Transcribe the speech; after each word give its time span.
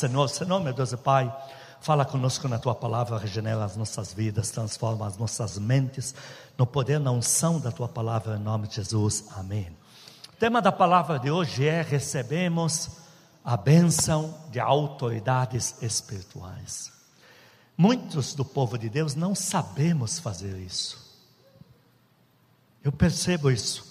Senhor, 0.00 0.28
Senhor, 0.28 0.60
meu 0.60 0.72
Deus 0.72 0.92
e 0.92 0.96
Pai, 0.96 1.36
fala 1.80 2.04
conosco 2.04 2.46
na 2.46 2.56
tua 2.56 2.72
palavra, 2.72 3.18
regenera 3.18 3.64
as 3.64 3.74
nossas 3.74 4.12
vidas, 4.12 4.52
transforma 4.52 5.04
as 5.04 5.16
nossas 5.16 5.58
mentes, 5.58 6.14
no 6.56 6.64
poder, 6.64 7.00
na 7.00 7.10
unção 7.10 7.58
da 7.58 7.72
tua 7.72 7.88
palavra, 7.88 8.36
em 8.36 8.38
nome 8.38 8.68
de 8.68 8.76
Jesus. 8.76 9.24
Amém. 9.34 9.76
O 10.32 10.36
tema 10.36 10.62
da 10.62 10.70
palavra 10.70 11.18
de 11.18 11.32
hoje 11.32 11.66
é: 11.66 11.82
recebemos 11.82 12.90
a 13.44 13.56
bênção 13.56 14.32
de 14.52 14.60
autoridades 14.60 15.82
espirituais. 15.82 16.92
Muitos 17.76 18.36
do 18.36 18.44
povo 18.44 18.78
de 18.78 18.88
Deus 18.88 19.16
não 19.16 19.34
sabemos 19.34 20.20
fazer 20.20 20.56
isso. 20.58 20.96
Eu 22.84 22.92
percebo 22.92 23.50
isso. 23.50 23.87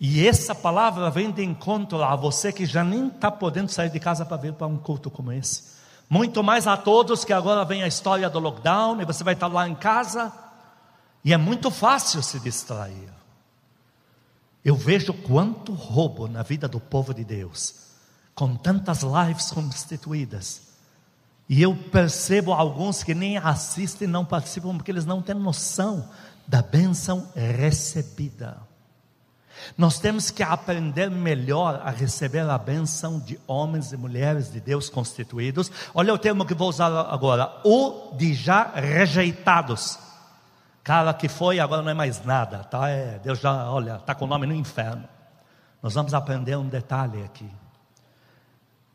E 0.00 0.26
essa 0.26 0.54
palavra 0.54 1.10
vem 1.10 1.30
de 1.30 1.44
encontro 1.44 2.02
a 2.02 2.16
você 2.16 2.50
que 2.50 2.64
já 2.64 2.82
nem 2.82 3.08
está 3.08 3.30
podendo 3.30 3.70
sair 3.70 3.90
de 3.90 4.00
casa 4.00 4.24
para 4.24 4.38
vir 4.38 4.54
para 4.54 4.66
um 4.66 4.78
culto 4.78 5.10
como 5.10 5.30
esse. 5.30 5.78
Muito 6.08 6.42
mais 6.42 6.66
a 6.66 6.74
todos 6.74 7.22
que 7.22 7.34
agora 7.34 7.66
vem 7.66 7.82
a 7.82 7.86
história 7.86 8.30
do 8.30 8.38
lockdown 8.38 9.02
e 9.02 9.04
você 9.04 9.22
vai 9.22 9.34
estar 9.34 9.46
lá 9.46 9.68
em 9.68 9.74
casa 9.74 10.32
e 11.22 11.34
é 11.34 11.36
muito 11.36 11.70
fácil 11.70 12.22
se 12.22 12.40
distrair. 12.40 13.10
Eu 14.64 14.74
vejo 14.74 15.12
quanto 15.12 15.72
roubo 15.72 16.26
na 16.26 16.42
vida 16.42 16.66
do 16.66 16.80
povo 16.80 17.12
de 17.12 17.22
Deus, 17.22 17.74
com 18.34 18.56
tantas 18.56 19.02
lives 19.02 19.50
constituídas. 19.50 20.62
E 21.48 21.60
eu 21.60 21.74
percebo 21.74 22.52
alguns 22.52 23.02
que 23.02 23.14
nem 23.14 23.36
assistem, 23.36 24.08
não 24.08 24.24
participam, 24.24 24.76
porque 24.76 24.90
eles 24.90 25.04
não 25.04 25.20
têm 25.20 25.34
noção 25.34 26.08
da 26.46 26.62
bênção 26.62 27.28
recebida. 27.34 28.69
Nós 29.76 29.98
temos 29.98 30.30
que 30.30 30.42
aprender 30.42 31.10
melhor 31.10 31.80
a 31.84 31.90
receber 31.90 32.48
a 32.48 32.58
bênção 32.58 33.18
de 33.18 33.38
homens 33.46 33.92
e 33.92 33.96
mulheres 33.96 34.52
de 34.52 34.60
Deus 34.60 34.88
constituídos. 34.88 35.70
Olha 35.94 36.12
o 36.14 36.18
termo 36.18 36.44
que 36.44 36.54
vou 36.54 36.68
usar 36.68 36.86
agora: 37.10 37.60
o 37.64 38.14
de 38.16 38.34
já 38.34 38.70
rejeitados. 38.74 39.98
Cara 40.82 41.12
que 41.12 41.28
foi, 41.28 41.60
agora 41.60 41.82
não 41.82 41.90
é 41.90 41.94
mais 41.94 42.24
nada, 42.24 42.64
tá? 42.64 42.88
É, 42.88 43.18
Deus 43.18 43.38
já, 43.38 43.70
olha, 43.70 43.96
está 43.96 44.14
com 44.14 44.24
o 44.24 44.28
nome 44.28 44.46
no 44.46 44.54
inferno. 44.54 45.06
Nós 45.82 45.94
vamos 45.94 46.14
aprender 46.14 46.56
um 46.56 46.68
detalhe 46.68 47.22
aqui. 47.22 47.48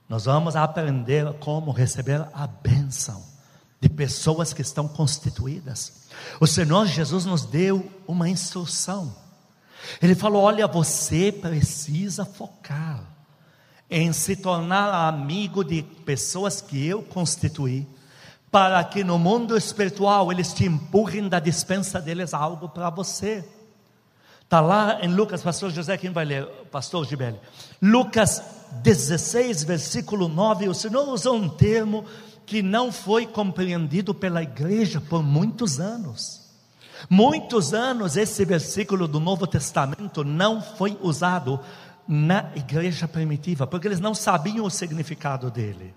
Nós 0.08 0.26
vamos 0.26 0.56
aprender 0.56 1.34
como 1.40 1.72
receber 1.72 2.28
a 2.34 2.48
bênção 2.48 3.24
de 3.80 3.90
pessoas 3.90 4.54
que 4.54 4.62
estão 4.62 4.88
constituídas. 4.88 6.06
O 6.40 6.48
Senhor 6.48 6.86
Jesus 6.86 7.26
nos 7.26 7.46
deu 7.46 7.92
uma 8.08 8.30
instrução. 8.30 9.16
Ele 10.02 10.16
falou: 10.16 10.44
Olha, 10.44 10.68
você 10.68 11.32
precisa 11.32 12.26
focar 12.26 13.16
em 13.90 14.12
se 14.12 14.36
tornar 14.36 15.08
amigo 15.08 15.64
de 15.64 15.84
pessoas 15.84 16.62
que 16.62 16.86
eu 16.86 17.04
constituí, 17.04 17.88
para 18.52 18.84
que 18.84 19.04
no 19.04 19.20
mundo 19.20 19.56
espiritual 19.58 20.32
eles 20.32 20.54
te 20.54 20.66
empurrem 20.66 21.28
da 21.28 21.40
dispensa 21.40 22.02
deles 22.02 22.34
algo 22.34 22.70
para 22.70 22.90
você. 22.90 23.44
Está 24.44 24.62
lá 24.62 25.00
em 25.02 25.08
Lucas, 25.14 25.42
pastor 25.42 25.72
José, 25.72 25.98
quem 25.98 26.12
vai 26.12 26.24
ler? 26.24 26.46
Pastor 26.72 27.06
Gibelli. 27.06 27.40
Lucas 27.82 28.44
16, 28.84 29.64
versículo 29.64 30.28
9, 30.28 30.70
o 30.70 30.74
Senhor 30.74 31.08
usou 31.10 31.36
um 31.36 31.50
termo 31.50 32.06
que 32.46 32.62
não 32.62 32.92
foi 32.92 33.26
compreendido 33.26 34.14
pela 34.14 34.44
igreja 34.44 35.02
por 35.02 35.24
muitos 35.24 35.80
anos. 35.80 36.45
Muitos 37.10 37.74
anos 37.74 38.16
esse 38.18 38.44
versículo 38.46 39.08
do 39.08 39.20
Novo 39.20 39.46
Testamento 39.46 40.24
não 40.24 40.62
foi 40.62 40.98
usado 41.02 41.60
na 42.08 42.52
igreja 42.56 43.08
primitiva, 43.08 43.66
porque 43.66 43.88
eles 43.88 44.00
não 44.00 44.14
sabiam 44.14 44.66
o 44.66 44.70
significado 44.70 45.50
dele. 45.50 45.94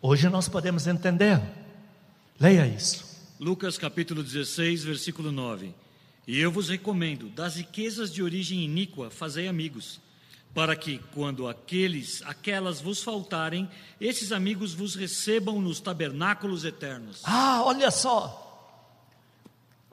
Hoje 0.00 0.28
nós 0.28 0.48
podemos 0.48 0.86
entender. 0.86 1.40
Leia 2.38 2.66
isso. 2.66 3.04
Lucas 3.38 3.76
capítulo 3.76 4.22
16, 4.22 4.84
versículo 4.84 5.32
9. 5.32 5.74
E 6.26 6.38
eu 6.38 6.50
vos 6.50 6.68
recomendo, 6.68 7.28
das 7.28 7.56
riquezas 7.56 8.12
de 8.12 8.22
origem 8.22 8.64
iníqua, 8.64 9.10
fazei 9.10 9.48
amigos, 9.48 10.00
para 10.54 10.76
que, 10.76 11.00
quando 11.14 11.48
aqueles, 11.48 12.22
aquelas 12.24 12.80
vos 12.80 13.02
faltarem, 13.02 13.68
esses 14.00 14.32
amigos 14.32 14.74
vos 14.74 14.94
recebam 14.94 15.60
nos 15.60 15.80
tabernáculos 15.80 16.64
eternos. 16.64 17.22
Ah, 17.24 17.62
olha 17.64 17.90
só. 17.90 18.49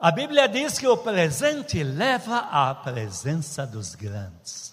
A 0.00 0.12
Bíblia 0.12 0.48
diz 0.48 0.78
que 0.78 0.86
o 0.86 0.96
presente 0.96 1.82
leva 1.82 2.38
à 2.38 2.72
presença 2.72 3.66
dos 3.66 3.96
grandes. 3.96 4.72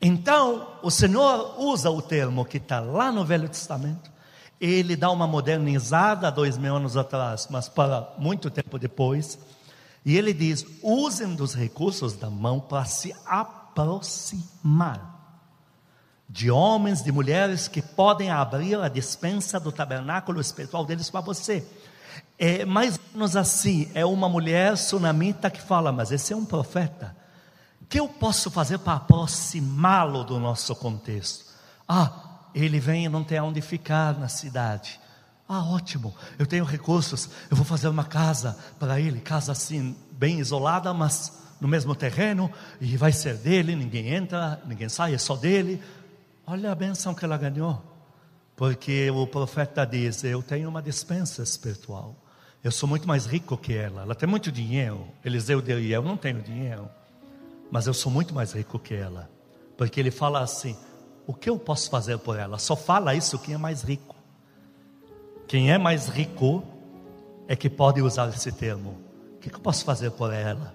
Então, 0.00 0.78
o 0.82 0.90
Senhor 0.90 1.60
usa 1.60 1.90
o 1.90 2.00
termo 2.00 2.46
que 2.46 2.56
está 2.56 2.80
lá 2.80 3.12
no 3.12 3.22
Velho 3.22 3.50
Testamento, 3.50 4.10
ele 4.58 4.96
dá 4.96 5.10
uma 5.10 5.26
modernizada 5.26 6.30
dois 6.30 6.56
mil 6.56 6.74
anos 6.74 6.96
atrás, 6.96 7.48
mas 7.50 7.68
para 7.68 8.14
muito 8.16 8.50
tempo 8.50 8.78
depois, 8.78 9.38
e 10.06 10.16
ele 10.16 10.32
diz: 10.32 10.64
usem 10.82 11.34
dos 11.34 11.54
recursos 11.54 12.14
da 12.14 12.30
mão 12.30 12.60
para 12.60 12.86
se 12.86 13.14
aproximar 13.26 15.12
de 16.32 16.50
homens, 16.50 17.02
de 17.02 17.12
mulheres 17.12 17.68
que 17.68 17.82
podem 17.82 18.30
abrir 18.30 18.80
a 18.80 18.88
dispensa 18.88 19.60
do 19.60 19.70
tabernáculo 19.70 20.40
espiritual 20.40 20.82
deles 20.82 21.10
para 21.10 21.20
você. 21.20 21.62
É 22.38 22.64
mais 22.64 22.96
ou 22.96 23.02
menos 23.14 23.36
assim: 23.36 23.90
é 23.94 24.04
uma 24.04 24.28
mulher 24.28 24.76
sunamita 24.76 25.50
que 25.50 25.60
fala, 25.60 25.92
mas 25.92 26.10
esse 26.10 26.32
é 26.32 26.36
um 26.36 26.44
profeta. 26.44 27.16
O 27.80 27.86
que 27.86 28.00
eu 28.00 28.08
posso 28.08 28.50
fazer 28.50 28.78
para 28.78 28.94
aproximá-lo 28.94 30.24
do 30.24 30.38
nosso 30.38 30.74
contexto? 30.74 31.44
Ah, 31.88 32.48
ele 32.54 32.80
vem 32.80 33.04
e 33.04 33.08
não 33.08 33.24
tem 33.24 33.40
onde 33.40 33.60
ficar 33.60 34.18
na 34.18 34.28
cidade. 34.28 35.00
Ah, 35.48 35.64
ótimo, 35.64 36.14
eu 36.38 36.46
tenho 36.46 36.64
recursos, 36.64 37.28
eu 37.50 37.56
vou 37.56 37.66
fazer 37.66 37.88
uma 37.88 38.04
casa 38.04 38.56
para 38.78 38.98
ele, 38.98 39.20
casa 39.20 39.52
assim, 39.52 39.94
bem 40.12 40.38
isolada, 40.38 40.94
mas 40.94 41.42
no 41.60 41.68
mesmo 41.68 41.94
terreno, 41.94 42.50
e 42.80 42.96
vai 42.96 43.12
ser 43.12 43.36
dele, 43.36 43.76
ninguém 43.76 44.14
entra, 44.14 44.60
ninguém 44.66 44.88
sai, 44.88 45.14
é 45.14 45.18
só 45.18 45.36
dele. 45.36 45.82
Olha 46.46 46.72
a 46.72 46.74
benção 46.74 47.14
que 47.14 47.24
ela 47.24 47.36
ganhou, 47.36 47.80
porque 48.56 49.10
o 49.10 49.26
profeta 49.26 49.84
diz: 49.84 50.24
Eu 50.24 50.42
tenho 50.42 50.68
uma 50.68 50.82
dispensa 50.82 51.42
espiritual. 51.42 52.16
Eu 52.62 52.70
sou 52.70 52.88
muito 52.88 53.08
mais 53.08 53.26
rico 53.26 53.56
que 53.56 53.74
ela. 53.74 54.02
Ela 54.02 54.14
tem 54.14 54.28
muito 54.28 54.52
dinheiro. 54.52 55.08
Eliseu 55.24 55.60
deu 55.60 55.80
e 55.80 55.92
eu 55.92 56.02
não 56.02 56.16
tenho 56.16 56.40
dinheiro. 56.40 56.88
Mas 57.70 57.86
eu 57.86 57.94
sou 57.94 58.12
muito 58.12 58.32
mais 58.32 58.52
rico 58.52 58.78
que 58.78 58.94
ela. 58.94 59.28
Porque 59.76 59.98
ele 59.98 60.12
fala 60.12 60.40
assim: 60.40 60.76
o 61.26 61.34
que 61.34 61.50
eu 61.50 61.58
posso 61.58 61.90
fazer 61.90 62.18
por 62.18 62.38
ela? 62.38 62.58
Só 62.58 62.76
fala 62.76 63.16
isso 63.16 63.38
quem 63.38 63.54
é 63.54 63.58
mais 63.58 63.82
rico. 63.82 64.14
Quem 65.48 65.72
é 65.72 65.78
mais 65.78 66.06
rico 66.08 66.62
é 67.48 67.56
que 67.56 67.68
pode 67.68 68.00
usar 68.00 68.28
esse 68.28 68.52
termo. 68.52 68.96
O 69.34 69.38
que 69.38 69.52
eu 69.52 69.58
posso 69.58 69.84
fazer 69.84 70.12
por 70.12 70.32
ela? 70.32 70.72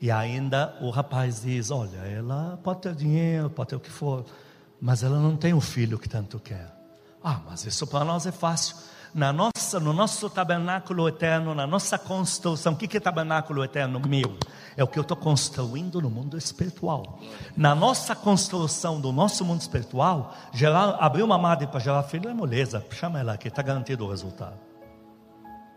E 0.00 0.10
ainda 0.10 0.74
o 0.80 0.88
rapaz 0.88 1.42
diz: 1.42 1.70
Olha, 1.70 1.98
ela 1.98 2.58
pode 2.64 2.80
ter 2.80 2.94
dinheiro, 2.94 3.50
pode 3.50 3.68
ter 3.68 3.76
o 3.76 3.80
que 3.80 3.90
for, 3.90 4.24
mas 4.80 5.02
ela 5.02 5.20
não 5.20 5.36
tem 5.36 5.52
o 5.52 5.60
filho 5.60 5.98
que 5.98 6.08
tanto 6.08 6.40
quer. 6.40 6.74
Ah, 7.22 7.42
mas 7.46 7.66
isso 7.66 7.86
para 7.86 8.06
nós 8.06 8.24
é 8.24 8.32
fácil 8.32 8.74
na 9.14 9.32
nossa, 9.32 9.80
no 9.80 9.92
nosso 9.92 10.28
tabernáculo 10.28 11.08
eterno, 11.08 11.54
na 11.54 11.66
nossa 11.66 11.98
construção. 11.98 12.72
O 12.72 12.76
que 12.76 12.96
é 12.96 13.00
tabernáculo 13.00 13.64
eterno 13.64 14.00
meu? 14.00 14.36
É 14.76 14.84
o 14.84 14.86
que 14.86 14.98
eu 14.98 15.02
estou 15.02 15.16
construindo 15.16 16.00
no 16.00 16.10
mundo 16.10 16.36
espiritual. 16.36 17.18
Na 17.56 17.74
nossa 17.74 18.14
construção 18.14 19.00
do 19.00 19.12
nosso 19.12 19.44
mundo 19.44 19.60
espiritual, 19.60 20.34
gerar, 20.52 20.96
abrir 21.00 21.22
uma 21.22 21.38
madre 21.38 21.66
para 21.66 21.80
gerar 21.80 22.02
filho 22.04 22.28
é 22.28 22.34
moleza. 22.34 22.84
Chama 22.90 23.18
ela 23.20 23.32
aqui, 23.32 23.48
está 23.48 23.62
garantido 23.62 24.04
o 24.04 24.10
resultado. 24.10 24.58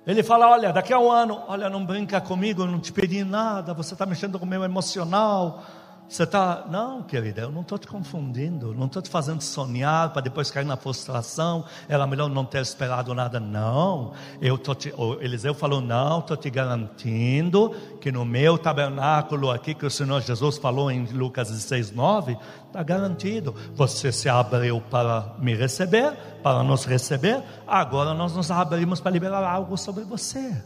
Ele 0.06 0.24
fala: 0.24 0.50
Olha, 0.50 0.74
daqui 0.74 0.94
a 0.94 1.00
um 1.00 1.12
ano, 1.12 1.42
olha, 1.48 1.70
não 1.70 1.86
brinca 1.86 2.20
comigo, 2.20 2.66
não 2.66 2.80
te 2.80 2.92
pedi 2.92 3.24
nada, 3.24 3.74
você 3.74 3.94
está 3.94 4.06
mexendo 4.06 4.40
com 4.40 4.46
o 4.46 4.48
meu 4.48 4.64
emocional 4.64 5.64
você 6.12 6.24
está, 6.24 6.66
não, 6.70 7.02
querida, 7.02 7.44
eu 7.44 7.52
não 7.54 7.62
estou 7.62 7.78
te 7.78 7.88
confundindo, 7.88 8.74
não 8.74 8.88
estou 8.88 9.02
te 9.02 9.10
fazendo 9.10 9.40
sonhar 9.40 10.12
para 10.12 10.22
depois 10.22 10.52
cair 10.52 10.66
na 10.66 10.76
frustração. 10.76 11.64
Era 11.88 12.06
melhor 12.06 12.30
não 12.30 12.44
ter 12.44 12.62
esperado 12.62 13.16
nada, 13.16 13.40
não. 13.40 14.12
Eu 14.42 14.58
tô 14.58 14.76
te, 14.76 14.94
Eliseu 15.22 15.54
falou, 15.54 15.80
não, 15.80 16.20
estou 16.20 16.36
te 16.36 16.50
garantindo 16.50 17.74
que 18.02 18.12
no 18.12 18.26
meu 18.26 18.58
tabernáculo 18.58 19.50
aqui, 19.50 19.74
que 19.74 19.86
o 19.86 19.90
Senhor 19.90 20.22
Jesus 20.22 20.58
falou 20.58 20.92
em 20.92 21.06
Lucas 21.06 21.50
16, 21.50 21.92
9, 21.92 22.38
está 22.68 22.84
garantido. 22.84 23.56
Você 23.74 24.12
se 24.12 24.28
abriu 24.28 24.82
para 24.82 25.34
me 25.40 25.56
receber, 25.56 26.12
para 26.44 26.62
nos 26.62 26.84
receber, 26.84 27.42
agora 27.66 28.14
nós 28.14 28.36
nos 28.36 28.52
abrimos 28.52 29.00
para 29.00 29.12
liberar 29.12 29.50
algo 29.50 29.78
sobre 29.78 30.04
você. 30.04 30.62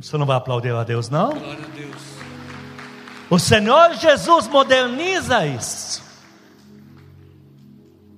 Você 0.00 0.16
não 0.16 0.24
vai 0.24 0.38
aplaudir 0.38 0.74
a 0.74 0.84
Deus, 0.84 1.10
não? 1.10 1.32
Glória 1.32 1.66
a 1.66 1.76
Deus. 1.76 2.11
O 3.32 3.38
Senhor 3.38 3.94
Jesus 3.94 4.46
moderniza 4.46 5.46
isso. 5.46 6.02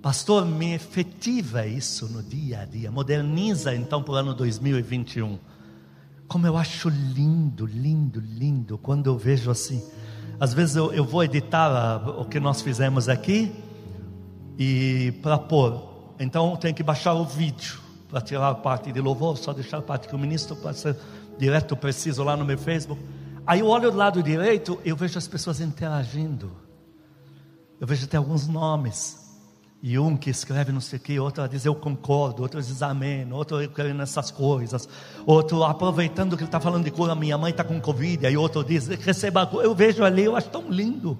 Pastor, 0.03 0.45
me 0.45 0.75
efetiva 0.75 1.65
isso 1.65 2.09
no 2.09 2.21
dia 2.21 2.63
a 2.63 2.65
dia. 2.65 2.91
Moderniza 2.91 3.73
então 3.77 4.03
para 4.03 4.13
o 4.13 4.17
ano 4.17 4.35
2021. 4.35 5.39
Como 6.27 6.49
eu 6.49 6.57
acho 6.57 6.89
lindo, 6.89 7.65
lindo, 7.65 8.19
lindo 8.19 8.77
quando 8.77 9.07
eu 9.07 9.17
vejo 9.17 9.53
assim. 9.53 9.81
Às 10.41 10.53
vezes 10.53 10.75
eu, 10.75 10.93
eu 10.93 11.05
vou 11.05 11.23
editar 11.23 11.69
a, 11.69 12.21
o 12.21 12.25
que 12.25 12.41
nós 12.41 12.61
fizemos 12.61 13.09
aqui 13.09 13.55
e 14.59 15.13
para 15.23 15.39
pôr 15.39 15.95
então 16.19 16.57
tem 16.57 16.75
que 16.75 16.83
baixar 16.83 17.15
o 17.15 17.25
vídeo 17.25 17.79
para 18.09 18.21
tirar 18.21 18.49
a 18.49 18.55
parte 18.57 18.91
de 18.91 19.01
louvor, 19.01 19.39
só 19.39 19.53
deixar 19.53 19.79
a 19.79 19.83
parte 19.83 20.09
que 20.09 20.17
o 20.17 20.19
ministro 20.19 20.59
ser 20.75 20.97
direto, 21.39 21.77
preciso 21.77 22.25
lá 22.25 22.37
no 22.37 22.45
meu 22.45 22.59
Facebook. 22.59 23.01
Aí 23.47 23.61
eu 23.61 23.67
olho 23.67 23.91
do 23.91 23.97
lado 23.97 24.23
direito, 24.23 24.79
eu 24.85 24.97
vejo 24.97 25.19
as 25.19 25.29
pessoas 25.29 25.61
interagindo. 25.61 26.53
Eu 27.81 27.87
vejo 27.87 28.05
até 28.05 28.17
alguns 28.17 28.47
nomes. 28.47 29.23
E 29.83 29.99
um 29.99 30.17
que 30.17 30.31
escreve 30.31 30.73
não 30.73 30.81
sei 30.81 30.99
o 30.99 31.03
que, 31.03 31.21
outro 31.21 31.47
diz 31.47 31.67
eu 31.67 31.75
concordo, 31.75 32.41
outro 32.41 32.59
diz 32.63 32.81
amém, 32.81 33.31
outro 33.31 33.61
eu 33.61 33.69
creio 33.69 33.95
nessas 33.95 34.31
coisas, 34.31 34.89
outro 35.27 35.63
aproveitando 35.63 36.39
que 36.39 36.43
ele 36.43 36.49
está 36.49 36.59
falando 36.59 36.85
de 36.85 36.91
cura, 36.91 37.15
minha 37.15 37.37
mãe 37.37 37.51
está 37.51 37.63
com 37.63 37.79
Covid, 37.79 38.27
aí 38.27 38.35
outro 38.35 38.65
diz, 38.65 38.87
receba, 38.87 39.47
eu 39.63 39.75
vejo 39.75 40.03
ali, 40.03 40.25
eu 40.25 40.35
acho 40.35 40.49
tão 40.49 40.71
lindo. 40.71 41.19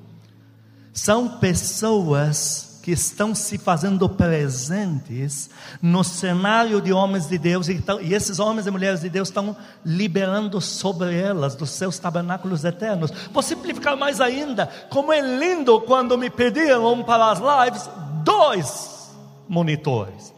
São 0.95 1.37
pessoas 1.39 2.74
que 2.85 2.93
estão 2.93 3.35
se 3.35 3.57
fazendo 3.57 4.07
presentes 4.11 5.49
no 5.81 6.05
cenário 6.05 6.83
de 6.83 6.93
homens 6.93 7.27
de 7.27 7.39
Deus, 7.39 7.67
e, 7.67 7.83
esses 8.13 8.39
homens 8.39 8.67
e 8.67 8.71
mulheres 8.71 9.01
de 9.01 9.09
Deus 9.09 9.29
estão 9.29 9.57
liberando 9.83 10.61
sobre 10.61 11.19
elas 11.19 11.55
dos 11.55 11.71
seus 11.71 11.99
tabernáculos 11.99 12.63
eternos. 12.63 13.11
Vou 13.33 13.43
simplificar 13.43 13.97
mais 13.97 14.21
ainda, 14.21 14.67
como 14.91 15.15
é 15.15 15.21
lindo 15.23 15.81
quando 15.81 16.19
me 16.19 16.29
pediram 16.29 17.03
para 17.03 17.31
as 17.31 17.39
lives 17.39 17.89
dois 18.23 19.17
monitores. 19.49 20.35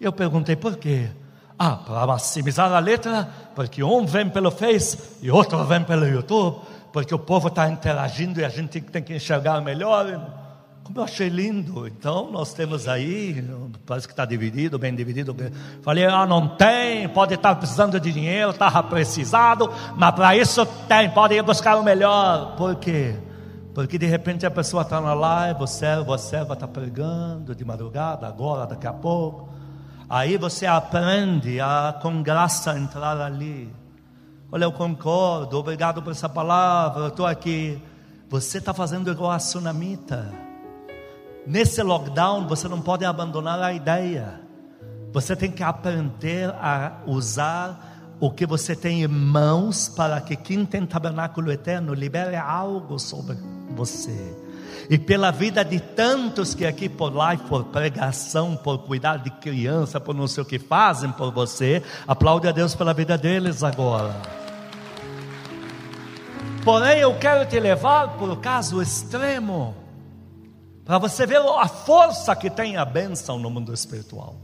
Eu 0.00 0.12
perguntei 0.12 0.56
por 0.56 0.78
quê? 0.78 1.08
Ah, 1.56 1.76
para 1.76 2.08
maximizar 2.08 2.72
a 2.72 2.80
letra, 2.80 3.28
porque 3.54 3.84
um 3.84 4.04
vem 4.04 4.28
pelo 4.28 4.50
Face 4.50 4.98
e 5.22 5.30
outro 5.30 5.64
vem 5.64 5.84
pelo 5.84 6.08
YouTube, 6.08 6.58
porque 6.92 7.14
o 7.14 7.20
povo 7.20 7.46
está 7.46 7.68
interagindo 7.68 8.40
e 8.40 8.44
a 8.44 8.48
gente 8.48 8.80
tem 8.80 9.00
que 9.00 9.14
enxergar 9.14 9.60
melhor. 9.60 10.47
Como 10.88 11.00
eu 11.00 11.04
achei 11.04 11.28
lindo. 11.28 11.86
Então, 11.86 12.32
nós 12.32 12.54
temos 12.54 12.88
aí, 12.88 13.44
parece 13.84 14.06
que 14.06 14.12
está 14.14 14.24
dividido, 14.24 14.78
bem 14.78 14.94
dividido. 14.94 15.36
Falei, 15.82 16.06
ah, 16.06 16.24
não 16.24 16.48
tem, 16.48 17.06
pode 17.10 17.34
estar 17.34 17.54
precisando 17.56 18.00
de 18.00 18.10
dinheiro, 18.10 18.52
estava 18.52 18.82
precisado, 18.82 19.70
mas 19.94 20.14
para 20.14 20.34
isso 20.34 20.64
tem, 20.88 21.10
pode 21.10 21.34
ir 21.34 21.42
buscar 21.42 21.76
o 21.76 21.82
melhor. 21.82 22.56
Por 22.56 22.76
quê? 22.76 23.14
Porque 23.74 23.98
de 23.98 24.06
repente 24.06 24.46
a 24.46 24.50
pessoa 24.50 24.80
está 24.80 24.98
na 24.98 25.12
live, 25.12 25.58
você, 25.58 25.96
você 25.96 26.42
vai 26.42 26.56
estar 26.56 26.68
pregando 26.68 27.54
de 27.54 27.66
madrugada, 27.66 28.26
agora, 28.26 28.66
daqui 28.66 28.86
a 28.86 28.92
pouco. 28.94 29.50
Aí 30.08 30.38
você 30.38 30.64
aprende 30.64 31.60
a, 31.60 31.98
com 32.00 32.22
graça, 32.22 32.78
entrar 32.78 33.20
ali. 33.20 33.70
Olha, 34.50 34.64
eu 34.64 34.72
concordo, 34.72 35.58
obrigado 35.58 36.02
por 36.02 36.12
essa 36.12 36.30
palavra, 36.30 37.02
eu 37.02 37.08
estou 37.08 37.26
aqui. 37.26 37.78
Você 38.30 38.56
está 38.56 38.72
fazendo 38.72 39.10
igual 39.10 39.32
a 39.32 39.36
tsunamita. 39.36 40.47
Nesse 41.48 41.82
lockdown, 41.82 42.46
você 42.46 42.68
não 42.68 42.78
pode 42.78 43.06
abandonar 43.06 43.58
a 43.62 43.72
ideia. 43.72 44.38
Você 45.14 45.34
tem 45.34 45.50
que 45.50 45.62
aprender 45.62 46.50
a 46.50 46.98
usar 47.06 48.16
o 48.20 48.30
que 48.30 48.44
você 48.44 48.76
tem 48.76 49.02
em 49.02 49.08
mãos 49.08 49.88
para 49.88 50.20
que 50.20 50.36
quem 50.36 50.66
tem 50.66 50.84
tabernáculo 50.84 51.50
eterno 51.50 51.94
libere 51.94 52.36
algo 52.36 52.98
sobre 52.98 53.38
você. 53.70 54.36
E 54.90 54.98
pela 54.98 55.30
vida 55.30 55.64
de 55.64 55.80
tantos 55.80 56.54
que 56.54 56.66
aqui 56.66 56.86
por 56.86 57.14
live, 57.14 57.42
por 57.44 57.64
pregação, 57.64 58.54
por 58.54 58.80
cuidar 58.80 59.16
de 59.16 59.30
criança, 59.30 59.98
por 59.98 60.14
não 60.14 60.28
sei 60.28 60.42
o 60.42 60.46
que 60.46 60.58
fazem 60.58 61.10
por 61.12 61.32
você, 61.32 61.82
aplaude 62.06 62.46
a 62.46 62.52
Deus 62.52 62.74
pela 62.74 62.92
vida 62.92 63.16
deles 63.16 63.62
agora. 63.62 64.14
Porém, 66.62 66.98
eu 66.98 67.18
quero 67.18 67.48
te 67.48 67.58
levar 67.58 68.18
por 68.18 68.36
caso 68.36 68.82
extremo 68.82 69.74
para 70.88 70.96
você 70.96 71.26
ver 71.26 71.36
a 71.36 71.68
força 71.68 72.34
que 72.34 72.48
tem 72.48 72.78
a 72.78 72.84
bênção 72.86 73.38
no 73.38 73.50
mundo 73.50 73.74
espiritual. 73.74 74.36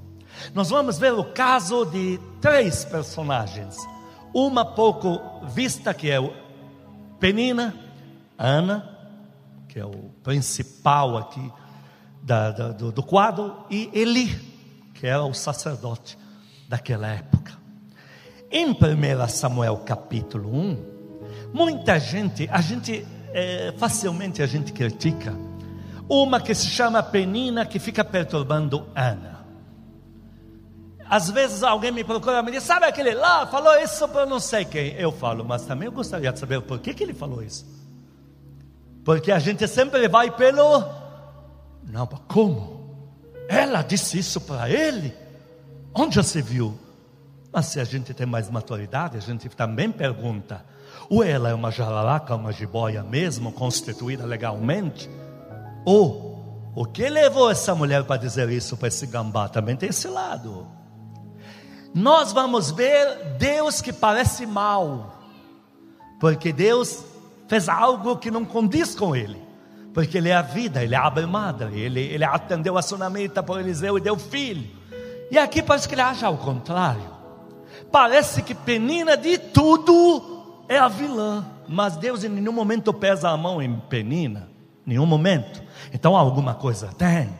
Nós 0.52 0.68
vamos 0.68 0.98
ver 0.98 1.14
o 1.14 1.24
caso 1.24 1.86
de 1.86 2.20
três 2.38 2.84
personagens. 2.84 3.74
Uma 4.34 4.62
pouco 4.62 5.46
vista, 5.46 5.94
que 5.94 6.10
é 6.10 6.18
Penina, 7.18 7.74
Ana, 8.36 8.86
que 9.70 9.80
é 9.80 9.86
o 9.86 10.10
principal 10.22 11.16
aqui 11.16 11.50
da, 12.22 12.50
da, 12.50 12.72
do, 12.72 12.92
do 12.92 13.02
quadro, 13.02 13.64
e 13.70 13.88
Eli, 13.94 14.28
que 14.92 15.06
era 15.06 15.24
o 15.24 15.32
sacerdote 15.32 16.18
daquela 16.68 17.06
época. 17.08 17.54
Em 18.50 18.66
1 18.72 19.28
Samuel 19.28 19.78
capítulo 19.78 20.54
1, 20.54 20.84
muita 21.54 21.98
gente, 21.98 22.46
a 22.52 22.60
gente 22.60 23.06
é, 23.32 23.72
facilmente 23.78 24.42
a 24.42 24.46
gente 24.46 24.74
critica 24.74 25.34
uma 26.08 26.40
que 26.40 26.54
se 26.54 26.66
chama 26.66 27.02
Penina, 27.02 27.64
que 27.64 27.78
fica 27.78 28.04
perturbando 28.04 28.86
Ana. 28.94 29.34
Às 31.08 31.30
vezes 31.30 31.62
alguém 31.62 31.92
me 31.92 32.02
procura 32.02 32.38
e 32.38 32.42
me 32.42 32.50
diz: 32.50 32.62
Sabe 32.62 32.86
aquele 32.86 33.14
lá? 33.14 33.46
Falou 33.46 33.76
isso 33.78 34.08
para 34.08 34.26
não 34.26 34.40
sei 34.40 34.64
quem. 34.64 34.94
Eu 34.94 35.12
falo, 35.12 35.44
mas 35.44 35.64
também 35.64 35.86
eu 35.86 35.92
gostaria 35.92 36.32
de 36.32 36.38
saber 36.38 36.60
por 36.62 36.78
que, 36.78 36.94
que 36.94 37.02
ele 37.02 37.14
falou 37.14 37.42
isso. 37.42 37.66
Porque 39.04 39.30
a 39.30 39.38
gente 39.38 39.66
sempre 39.68 40.08
vai 40.08 40.30
pelo. 40.30 40.84
Não, 41.86 42.06
como? 42.06 42.74
Ela 43.48 43.82
disse 43.82 44.18
isso 44.18 44.40
para 44.40 44.70
ele? 44.70 45.14
Onde 45.94 46.16
já 46.16 46.22
se 46.22 46.40
viu? 46.40 46.78
Mas 47.52 47.66
se 47.66 47.78
a 47.78 47.84
gente 47.84 48.14
tem 48.14 48.26
mais 48.26 48.50
maturidade, 48.50 49.18
a 49.18 49.20
gente 49.20 49.48
também 49.50 49.92
pergunta: 49.92 50.64
ou 51.08 51.22
ela 51.22 51.50
é 51.50 51.54
uma 51.54 51.70
jararaca, 51.70 52.34
uma 52.34 52.52
jiboia 52.52 53.02
mesmo, 53.02 53.52
constituída 53.52 54.24
legalmente? 54.24 55.08
Ou 55.84 56.70
o 56.74 56.84
que 56.84 57.08
levou 57.08 57.50
essa 57.50 57.74
mulher 57.74 58.04
para 58.04 58.16
dizer 58.16 58.48
isso 58.50 58.76
para 58.76 58.88
esse 58.88 59.06
gambá? 59.06 59.48
Também 59.48 59.76
tem 59.76 59.90
esse 59.90 60.08
lado. 60.08 60.66
Nós 61.94 62.32
vamos 62.32 62.72
ver 62.72 63.36
Deus 63.38 63.80
que 63.80 63.92
parece 63.92 64.44
mal, 64.44 65.20
porque 66.18 66.52
Deus 66.52 67.04
fez 67.46 67.68
algo 67.68 68.16
que 68.16 68.30
não 68.30 68.44
condiz 68.44 68.96
com 68.96 69.14
ele, 69.14 69.40
porque 69.92 70.18
Ele 70.18 70.30
é 70.30 70.34
a 70.34 70.42
vida, 70.42 70.82
Ele 70.82 70.96
é 70.96 70.98
a 70.98 71.26
madre, 71.26 71.78
ele, 71.78 72.00
ele 72.00 72.24
atendeu 72.24 72.76
a 72.76 72.82
sunamita 72.82 73.42
por 73.44 73.60
Eliseu 73.60 73.96
e 73.96 74.00
deu 74.00 74.18
filho. 74.18 74.68
E 75.30 75.38
aqui 75.38 75.62
parece 75.62 75.88
que 75.88 75.94
ele 75.94 76.00
age 76.00 76.24
ao 76.24 76.36
contrário. 76.36 77.14
Parece 77.90 78.42
que 78.42 78.54
Penina 78.54 79.16
de 79.16 79.38
tudo 79.38 80.64
é 80.68 80.78
a 80.78 80.88
vilã, 80.88 81.44
mas 81.68 81.96
Deus 81.96 82.24
em 82.24 82.28
nenhum 82.28 82.52
momento 82.52 82.92
pesa 82.92 83.30
a 83.30 83.36
mão 83.36 83.62
em 83.62 83.74
Penina, 83.88 84.48
nenhum 84.84 85.06
momento. 85.06 85.62
Então 85.94 86.16
alguma 86.16 86.54
coisa 86.54 86.88
tem. 86.88 87.30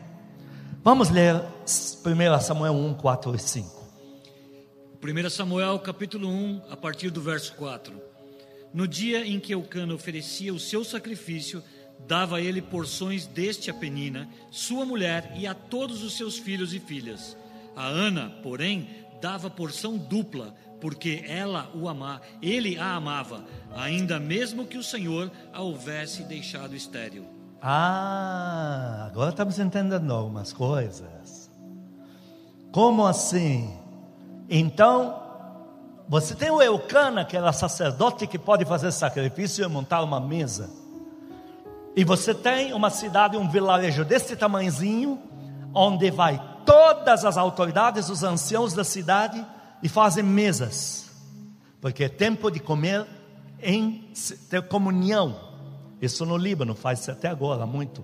Vamos 0.81 1.09
ler 1.09 1.35
1 1.35 2.39
Samuel 2.39 2.73
1, 2.73 2.93
4 2.93 3.35
e 3.35 3.39
5. 3.39 3.85
1 5.03 5.29
Samuel 5.29 5.77
capítulo 5.79 6.29
1, 6.29 6.61
a 6.71 6.77
partir 6.77 7.09
do 7.09 7.21
verso 7.21 7.53
4. 7.55 7.93
No 8.73 8.87
dia 8.87 9.27
em 9.27 9.41
que 9.41 9.53
Eucana 9.53 9.93
oferecia 9.93 10.53
o 10.53 10.59
seu 10.59 10.85
sacrifício, 10.85 11.61
dava 12.07 12.39
ele 12.39 12.61
porções 12.61 13.27
deste 13.27 13.69
a 13.69 13.73
Penina, 13.73 14.29
sua 14.49 14.85
mulher, 14.85 15.33
e 15.35 15.45
a 15.45 15.53
todos 15.53 16.01
os 16.01 16.15
seus 16.15 16.37
filhos 16.37 16.73
e 16.73 16.79
filhas. 16.79 17.35
A 17.75 17.85
Ana, 17.85 18.39
porém, 18.41 18.87
dava 19.21 19.49
porção 19.49 19.97
dupla, 19.97 20.55
porque 20.79 21.25
ela 21.27 21.69
o 21.75 21.89
amava, 21.89 22.21
ele 22.41 22.77
a 22.77 22.95
amava, 22.95 23.43
ainda 23.75 24.17
mesmo 24.17 24.65
que 24.65 24.77
o 24.77 24.83
Senhor 24.83 25.29
a 25.51 25.61
houvesse 25.61 26.23
deixado 26.23 26.73
estéril. 26.73 27.34
Ah, 27.67 29.07
agora 29.07 29.31
estamos 29.31 29.57
entendendo 29.57 30.13
algumas 30.13 30.53
coisas. 30.53 31.49
Como 32.71 33.03
assim? 33.07 33.75
Então, 34.47 35.19
você 36.07 36.35
tem 36.35 36.51
o 36.51 36.61
Eucana, 36.61 37.25
que 37.25 37.35
era 37.35 37.51
sacerdote 37.51 38.27
que 38.27 38.37
pode 38.37 38.65
fazer 38.65 38.91
sacrifício 38.91 39.65
e 39.65 39.67
montar 39.67 40.03
uma 40.03 40.19
mesa. 40.19 40.69
E 41.95 42.03
você 42.03 42.35
tem 42.35 42.71
uma 42.71 42.91
cidade, 42.91 43.35
um 43.35 43.49
vilarejo 43.49 44.05
desse 44.05 44.35
tamanhozinho, 44.35 45.19
onde 45.73 46.11
vai 46.11 46.39
todas 46.67 47.25
as 47.25 47.35
autoridades, 47.35 48.09
os 48.09 48.21
anciãos 48.21 48.75
da 48.75 48.83
cidade 48.83 49.43
e 49.81 49.89
fazem 49.89 50.23
mesas. 50.23 51.09
Porque 51.81 52.03
é 52.03 52.09
tempo 52.09 52.51
de 52.51 52.59
comer 52.59 53.07
em 53.59 54.07
ter 54.51 54.61
comunhão. 54.67 55.44
Isso 56.01 56.25
no 56.25 56.37
Líbano 56.37 56.75
faz 56.75 57.07
até 57.09 57.27
agora 57.27 57.65
muito. 57.65 58.03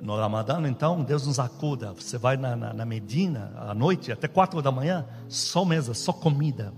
No 0.00 0.16
Ramadã, 0.16 0.60
então, 0.68 1.02
Deus 1.02 1.26
nos 1.26 1.38
acuda. 1.38 1.92
Você 1.92 2.18
vai 2.18 2.36
na, 2.36 2.56
na, 2.56 2.72
na 2.72 2.84
Medina 2.84 3.52
à 3.56 3.72
noite, 3.72 4.10
até 4.10 4.26
quatro 4.26 4.60
da 4.60 4.72
manhã, 4.72 5.06
só 5.28 5.64
mesa, 5.64 5.94
só 5.94 6.12
comida. 6.12 6.74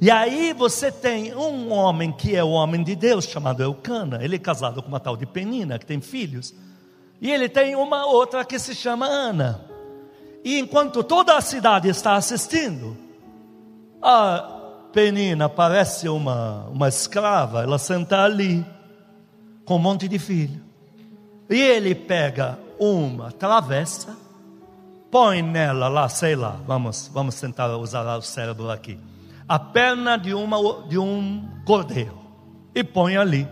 E 0.00 0.10
aí 0.10 0.52
você 0.52 0.90
tem 0.90 1.34
um 1.34 1.72
homem 1.72 2.12
que 2.12 2.34
é 2.36 2.42
o 2.42 2.50
homem 2.50 2.82
de 2.82 2.94
Deus, 2.94 3.24
chamado 3.24 3.62
Eucana. 3.62 4.18
Ele 4.22 4.36
é 4.36 4.38
casado 4.38 4.82
com 4.82 4.88
uma 4.88 5.00
tal 5.00 5.16
de 5.16 5.24
Penina, 5.24 5.78
que 5.78 5.86
tem 5.86 6.00
filhos. 6.00 6.52
E 7.20 7.30
ele 7.30 7.48
tem 7.48 7.76
uma 7.76 8.04
outra 8.04 8.44
que 8.44 8.58
se 8.58 8.74
chama 8.74 9.06
Ana. 9.06 9.64
E 10.44 10.58
enquanto 10.58 11.04
toda 11.04 11.36
a 11.36 11.40
cidade 11.40 11.88
está 11.88 12.14
assistindo, 12.14 12.96
a 14.02 14.88
Penina 14.92 15.48
parece 15.48 16.08
uma, 16.08 16.66
uma 16.66 16.88
escrava, 16.88 17.62
ela 17.62 17.78
senta 17.78 18.24
ali 18.24 18.66
com 19.64 19.76
um 19.76 19.78
monte 19.78 20.08
de 20.08 20.18
filho. 20.18 20.60
E 21.48 21.60
ele 21.60 21.94
pega 21.94 22.58
uma 22.78 23.30
travessa 23.30 24.16
põe 25.12 25.42
nela 25.42 25.88
lá, 25.88 26.08
sei 26.08 26.34
lá, 26.34 26.56
vamos, 26.66 27.10
vamos 27.12 27.38
tentar 27.38 27.76
usar 27.76 28.16
o 28.16 28.22
cérebro 28.22 28.70
aqui, 28.70 28.98
a 29.46 29.58
perna 29.58 30.16
de, 30.16 30.32
uma, 30.32 30.56
de 30.88 30.96
um 30.96 31.46
cordeiro 31.66 32.18
e 32.74 32.82
põe 32.82 33.18
ali. 33.18 33.46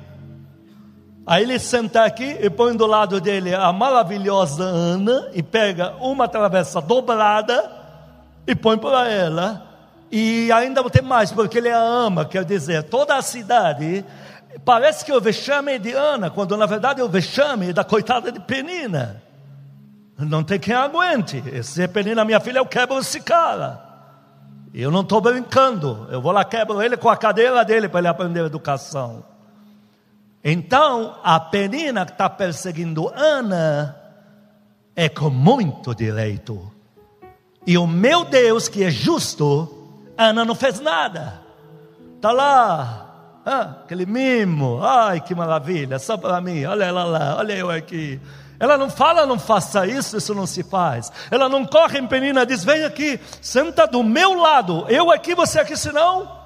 Aí 1.27 1.43
ele 1.43 1.59
senta 1.59 2.03
aqui 2.03 2.39
e 2.41 2.49
põe 2.49 2.75
do 2.75 2.87
lado 2.87 3.21
dele 3.21 3.55
a 3.55 3.71
maravilhosa 3.75 4.65
Ana 4.65 5.31
e 5.35 5.43
pega 5.43 5.95
uma 6.01 6.27
travessa 6.27 6.81
dobrada 6.81 7.71
e 8.47 8.55
põe 8.55 8.79
para 8.79 9.07
ela. 9.11 9.67
E 10.11 10.51
ainda 10.51 10.83
tem 10.89 11.03
mais, 11.03 11.31
porque 11.31 11.59
ele 11.59 11.69
a 11.69 11.79
ama, 11.79 12.25
quer 12.25 12.43
dizer, 12.43 12.85
toda 12.85 13.15
a 13.15 13.23
cidade 13.23 14.03
parece 14.65 15.05
que 15.05 15.13
o 15.13 15.21
vexame 15.21 15.73
é 15.73 15.79
de 15.79 15.93
Ana, 15.93 16.31
quando 16.31 16.57
na 16.57 16.67
verdade 16.67 17.03
o 17.03 17.09
vexame 17.09 17.71
é 17.71 17.73
da 17.73 17.85
coitada 17.85 18.33
de 18.33 18.41
Penina. 18.41 19.23
Não 20.19 20.45
tem 20.45 20.59
quem 20.59 20.75
aguente. 20.75 21.43
Se 21.63 21.83
é 21.83 21.87
Penina, 21.87 22.25
minha 22.25 22.41
filha, 22.41 22.59
eu 22.59 22.67
quebro 22.67 22.99
esse 22.99 23.21
cara. 23.21 23.81
Eu 24.73 24.91
não 24.91 25.01
estou 25.01 25.21
brincando. 25.21 26.07
Eu 26.11 26.21
vou 26.21 26.31
lá, 26.31 26.45
quebro 26.45 26.83
ele 26.83 26.97
com 26.97 27.09
a 27.09 27.17
cadeira 27.17 27.65
dele 27.65 27.89
para 27.89 28.01
ele 28.01 28.09
aprender 28.09 28.45
educação. 28.45 29.25
Então, 30.45 31.19
a 31.23 31.41
Penina 31.41 32.05
que 32.05 32.13
está 32.13 32.29
perseguindo 32.29 33.11
Ana 33.15 33.97
é 34.95 35.09
com 35.09 35.31
muito 35.31 35.95
direito. 35.95 36.71
E 37.67 37.77
o 37.77 37.87
meu 37.87 38.25
Deus, 38.25 38.69
que 38.69 38.85
é 38.85 38.91
justo, 38.91 39.97
Ana 40.17 40.45
não 40.45 40.55
fez 40.55 40.81
nada. 40.81 41.41
Está 42.17 42.33
lá, 42.33 43.10
ah, 43.51 43.77
aquele 43.85 44.07
mimo, 44.07 44.81
ai 44.83 45.21
que 45.21 45.35
maravilha, 45.35 45.99
só 45.99 46.17
para 46.17 46.41
mim, 46.41 46.65
olha 46.65 46.85
ela 46.85 47.05
lá, 47.05 47.37
olha 47.37 47.53
eu 47.55 47.71
aqui. 47.71 48.21
Ela 48.61 48.77
não 48.77 48.91
fala, 48.91 49.27
não 49.27 49.39
faça 49.39 49.87
isso, 49.87 50.19
isso 50.19 50.35
não 50.35 50.47
se 50.47 50.63
faz. 50.63 51.11
Ela 51.31 51.49
não 51.49 51.65
corre 51.65 51.99
em 51.99 52.07
penina, 52.07 52.45
diz: 52.45 52.63
vem 52.63 52.85
aqui, 52.85 53.19
senta 53.41 53.87
do 53.87 54.05
meu 54.05 54.35
lado, 54.35 54.85
eu 54.89 55.11
aqui, 55.11 55.35
você 55.35 55.59
aqui, 55.59 55.77
senão. 55.77 56.39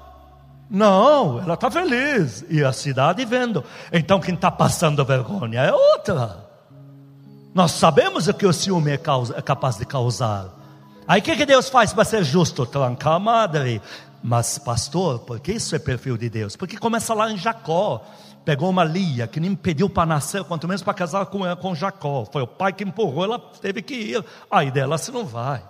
Não, 0.69 1.39
ela 1.41 1.53
está 1.53 1.69
feliz. 1.69 2.43
E 2.49 2.63
a 2.63 2.73
cidade 2.73 3.23
vendo. 3.25 3.63
Então 3.91 4.19
quem 4.19 4.33
está 4.33 4.49
passando 4.49 5.05
vergonha 5.05 5.61
é 5.61 5.71
outra. 5.71 6.37
Nós 7.53 7.71
sabemos 7.71 8.27
o 8.27 8.33
que 8.33 8.45
o 8.45 8.53
ciúme 8.53 8.91
é, 8.91 8.97
causa, 8.97 9.37
é 9.37 9.41
capaz 9.41 9.77
de 9.77 9.85
causar. 9.85 10.47
Aí 11.07 11.21
o 11.21 11.23
que, 11.23 11.35
que 11.35 11.45
Deus 11.45 11.69
faz 11.69 11.93
para 11.93 12.03
ser 12.03 12.23
justo? 12.23 12.65
Trancar 12.65 13.13
a 13.13 13.19
madre. 13.19 13.81
Mas, 14.27 14.57
pastor, 14.57 15.19
por 15.19 15.39
que 15.39 15.51
isso 15.51 15.75
é 15.75 15.77
perfil 15.79 16.17
de 16.17 16.27
Deus? 16.31 16.55
Porque 16.55 16.79
começa 16.79 17.13
lá 17.13 17.29
em 17.29 17.37
Jacó. 17.37 18.01
Pegou 18.43 18.71
uma 18.71 18.83
Lia 18.83 19.27
que 19.27 19.39
nem 19.39 19.53
pediu 19.53 19.87
para 19.87 20.07
nascer, 20.07 20.43
quanto 20.43 20.67
menos 20.67 20.81
para 20.81 20.95
casar 20.95 21.27
com, 21.27 21.41
com 21.57 21.75
Jacó. 21.75 22.25
Foi 22.25 22.41
o 22.41 22.47
pai 22.47 22.73
que 22.73 22.83
empurrou, 22.83 23.23
ela 23.23 23.37
teve 23.37 23.83
que 23.83 23.93
ir. 23.93 24.25
Aí 24.49 24.71
dela 24.71 24.97
se 24.97 25.11
não 25.11 25.25
vai. 25.25 25.61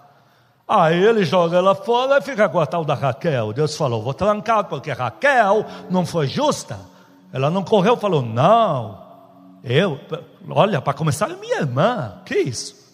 Aí 0.66 1.04
ele 1.04 1.26
joga 1.26 1.58
ela 1.58 1.76
fora 1.76 2.18
e 2.18 2.22
fica 2.22 2.48
com 2.48 2.58
a 2.62 2.66
tal 2.66 2.86
da 2.86 2.94
Raquel. 2.94 3.52
Deus 3.52 3.76
falou: 3.76 4.02
vou 4.02 4.14
trancar, 4.14 4.64
porque 4.64 4.94
Raquel 4.94 5.66
não 5.90 6.06
foi 6.06 6.26
justa. 6.26 6.80
Ela 7.34 7.50
não 7.50 7.62
correu, 7.62 7.98
falou: 7.98 8.22
não, 8.22 9.04
eu, 9.66 10.00
olha, 10.50 10.80
para 10.80 10.94
começar, 10.94 11.28
minha 11.28 11.60
irmã, 11.60 12.22
que 12.26 12.36
isso? 12.36 12.85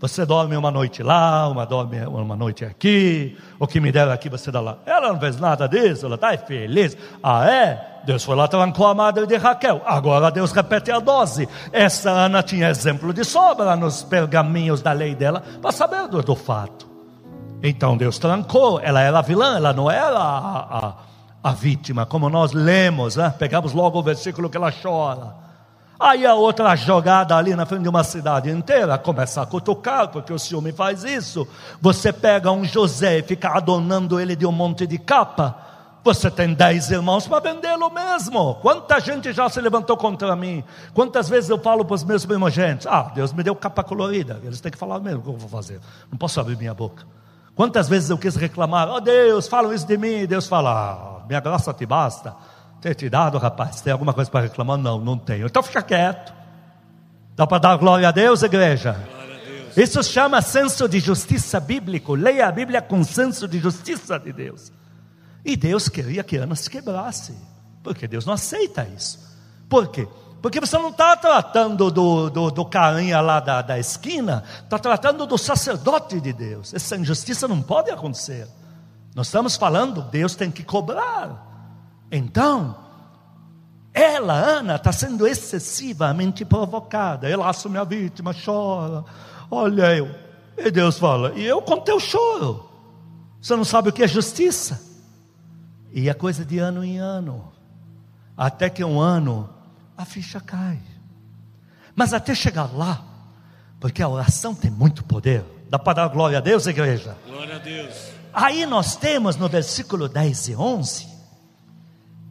Você 0.00 0.24
dorme 0.24 0.56
uma 0.56 0.70
noite 0.70 1.02
lá, 1.02 1.46
uma 1.46 1.66
dorme 1.66 2.00
uma 2.06 2.34
noite 2.34 2.64
aqui, 2.64 3.36
o 3.58 3.66
que 3.66 3.78
me 3.78 3.92
deram 3.92 4.12
aqui 4.12 4.30
você 4.30 4.50
dá 4.50 4.58
lá. 4.58 4.78
Ela 4.86 5.12
não 5.12 5.20
fez 5.20 5.38
nada 5.38 5.68
disso, 5.68 6.06
ela 6.06 6.14
está 6.14 6.34
feliz. 6.38 6.96
Ah, 7.22 7.46
é? 7.46 8.00
Deus 8.06 8.24
foi 8.24 8.34
lá, 8.34 8.48
trancou 8.48 8.86
a 8.86 8.94
madre 8.94 9.26
de 9.26 9.36
Raquel. 9.36 9.82
Agora 9.84 10.30
Deus 10.30 10.52
repete 10.52 10.90
a 10.90 11.00
dose. 11.00 11.46
Essa 11.70 12.10
Ana 12.10 12.42
tinha 12.42 12.70
exemplo 12.70 13.12
de 13.12 13.22
sobra 13.24 13.76
nos 13.76 14.02
pergaminhos 14.02 14.80
da 14.80 14.92
lei 14.92 15.14
dela 15.14 15.42
para 15.60 15.70
saber 15.70 16.08
do, 16.08 16.22
do, 16.22 16.34
fato. 16.34 16.88
Então 17.62 17.94
Deus 17.94 18.18
trancou. 18.18 18.80
Ela 18.80 19.02
era 19.02 19.20
vilã, 19.20 19.56
ela 19.56 19.74
não 19.74 19.90
era 19.90 20.18
a, 20.18 20.78
a, 20.78 20.94
a 21.44 21.52
vítima, 21.52 22.06
como 22.06 22.30
nós 22.30 22.54
lemos, 22.54 23.16
né? 23.16 23.34
pegamos 23.38 23.74
logo 23.74 23.98
o 23.98 24.02
versículo 24.02 24.48
que 24.48 24.56
ela 24.56 24.72
chora. 24.72 25.49
Aí 26.00 26.24
a 26.24 26.32
outra 26.32 26.74
jogada 26.74 27.36
ali 27.36 27.54
na 27.54 27.66
frente 27.66 27.82
de 27.82 27.88
uma 27.90 28.02
cidade 28.02 28.48
inteira 28.48 28.96
começa 28.96 29.42
a 29.42 29.46
cutucar, 29.46 30.08
porque 30.08 30.32
o 30.32 30.38
ciúme 30.38 30.72
faz 30.72 31.04
isso. 31.04 31.46
Você 31.78 32.10
pega 32.10 32.50
um 32.50 32.64
José 32.64 33.18
e 33.18 33.22
fica 33.22 33.50
adornando 33.50 34.18
ele 34.18 34.34
de 34.34 34.46
um 34.46 34.52
monte 34.52 34.86
de 34.86 34.96
capa. 34.96 35.54
Você 36.02 36.30
tem 36.30 36.54
dez 36.54 36.90
irmãos 36.90 37.28
para 37.28 37.52
vendê-lo 37.52 37.90
mesmo. 37.90 38.54
Quanta 38.62 38.98
gente 38.98 39.30
já 39.34 39.46
se 39.50 39.60
levantou 39.60 39.94
contra 39.94 40.34
mim? 40.34 40.64
Quantas 40.94 41.28
vezes 41.28 41.50
eu 41.50 41.58
falo 41.58 41.84
para 41.84 41.96
os 41.96 42.02
meus 42.02 42.24
primogênitos: 42.24 42.86
Ah, 42.86 43.12
Deus 43.14 43.34
me 43.34 43.42
deu 43.42 43.54
capa 43.54 43.84
colorida. 43.84 44.40
Eles 44.42 44.58
têm 44.58 44.72
que 44.72 44.78
falar 44.78 45.00
mesmo 45.00 45.20
o 45.20 45.22
que 45.22 45.28
eu 45.28 45.36
vou 45.36 45.50
fazer. 45.50 45.80
Não 46.10 46.16
posso 46.16 46.40
abrir 46.40 46.56
minha 46.56 46.72
boca. 46.72 47.04
Quantas 47.54 47.90
vezes 47.90 48.08
eu 48.08 48.16
quis 48.16 48.36
reclamar: 48.36 48.88
Oh 48.88 49.00
Deus, 49.02 49.46
falam 49.46 49.70
isso 49.74 49.86
de 49.86 49.98
mim. 49.98 50.24
Deus 50.26 50.46
fala: 50.46 50.70
ah, 50.70 51.26
Minha 51.28 51.40
graça 51.40 51.74
te 51.74 51.84
basta 51.84 52.34
ter 52.80 52.94
te 52.94 53.08
dado, 53.08 53.38
rapaz? 53.38 53.80
Tem 53.80 53.92
alguma 53.92 54.14
coisa 54.14 54.30
para 54.30 54.42
reclamar? 54.42 54.78
Não, 54.78 54.98
não 54.98 55.18
tenho. 55.18 55.46
Então 55.46 55.62
fica 55.62 55.82
quieto. 55.82 56.32
Dá 57.36 57.46
para 57.46 57.58
dar 57.58 57.76
glória 57.76 58.08
a 58.08 58.12
Deus, 58.12 58.42
igreja? 58.42 58.92
Glória 58.92 59.36
a 59.36 59.38
Deus. 59.38 59.76
Isso 59.76 60.02
chama 60.02 60.40
senso 60.42 60.88
de 60.88 60.98
justiça 60.98 61.60
bíblico. 61.60 62.14
Leia 62.14 62.48
a 62.48 62.52
Bíblia 62.52 62.82
com 62.82 63.04
senso 63.04 63.46
de 63.46 63.58
justiça 63.58 64.18
de 64.18 64.32
Deus. 64.32 64.72
E 65.44 65.56
Deus 65.56 65.88
queria 65.88 66.24
que 66.24 66.36
Ana 66.36 66.54
se 66.54 66.68
quebrasse. 66.68 67.34
Porque 67.82 68.08
Deus 68.08 68.26
não 68.26 68.34
aceita 68.34 68.86
isso. 68.94 69.18
Por 69.68 69.88
quê? 69.88 70.06
Porque 70.42 70.58
você 70.58 70.76
não 70.78 70.88
está 70.88 71.16
tratando 71.16 71.90
do, 71.90 72.30
do, 72.30 72.50
do 72.50 72.64
carinha 72.64 73.20
lá 73.20 73.40
da, 73.40 73.60
da 73.60 73.78
esquina, 73.78 74.42
está 74.64 74.78
tratando 74.78 75.26
do 75.26 75.36
sacerdote 75.36 76.20
de 76.20 76.32
Deus. 76.32 76.72
Essa 76.72 76.96
injustiça 76.96 77.46
não 77.46 77.60
pode 77.60 77.90
acontecer. 77.90 78.48
Nós 79.14 79.26
estamos 79.26 79.56
falando, 79.56 80.02
Deus 80.02 80.34
tem 80.34 80.50
que 80.50 80.62
cobrar. 80.62 81.49
Então, 82.10 82.76
ela, 83.92 84.34
Ana, 84.34 84.76
está 84.76 84.92
sendo 84.92 85.26
excessivamente 85.26 86.44
provocada. 86.44 87.28
Ela 87.28 87.48
assume 87.48 87.78
a 87.78 87.84
vítima, 87.84 88.34
chora. 88.34 89.04
Olha 89.50 89.96
eu. 89.96 90.14
E 90.56 90.70
Deus 90.70 90.98
fala: 90.98 91.32
E 91.34 91.44
eu 91.44 91.60
com 91.62 91.80
teu 91.80 91.98
choro. 91.98 92.68
Você 93.40 93.56
não 93.56 93.64
sabe 93.64 93.88
o 93.88 93.92
que 93.92 94.02
é 94.02 94.08
justiça? 94.08 94.80
E 95.92 96.08
é 96.08 96.14
coisa 96.14 96.44
de 96.44 96.58
ano 96.58 96.84
em 96.84 96.98
ano. 96.98 97.52
Até 98.36 98.70
que 98.70 98.84
um 98.84 99.00
ano 99.00 99.48
a 99.96 100.04
ficha 100.04 100.40
cai. 100.40 100.78
Mas 101.94 102.14
até 102.14 102.34
chegar 102.34 102.70
lá, 102.74 103.02
porque 103.80 104.02
a 104.02 104.08
oração 104.08 104.54
tem 104.54 104.70
muito 104.70 105.04
poder. 105.04 105.44
Dá 105.68 105.78
para 105.78 105.94
dar 105.94 106.08
glória 106.08 106.38
a 106.38 106.40
Deus, 106.40 106.66
igreja? 106.66 107.16
Glória 107.26 107.56
a 107.56 107.58
Deus. 107.58 107.94
Aí 108.32 108.64
nós 108.66 108.96
temos 108.96 109.36
no 109.36 109.48
versículo 109.48 110.08
10 110.08 110.48
e 110.48 110.56
11 110.56 111.09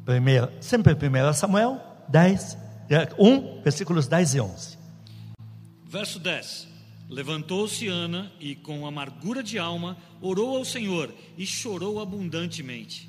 Primeira, 0.09 0.51
sempre 0.59 0.93
1 0.93 1.33
Samuel 1.33 1.79
10, 2.07 2.57
1, 3.19 3.59
é, 3.59 3.61
versículos 3.61 4.07
10 4.07 4.33
e 4.33 4.41
11. 4.41 4.77
Verso 5.85 6.17
10. 6.17 6.67
Levantou-se 7.07 7.87
Ana 7.87 8.31
e, 8.39 8.55
com 8.55 8.87
amargura 8.87 9.43
de 9.43 9.59
alma, 9.59 9.95
orou 10.19 10.57
ao 10.57 10.65
Senhor 10.65 11.13
e 11.37 11.45
chorou 11.45 12.01
abundantemente. 12.01 13.07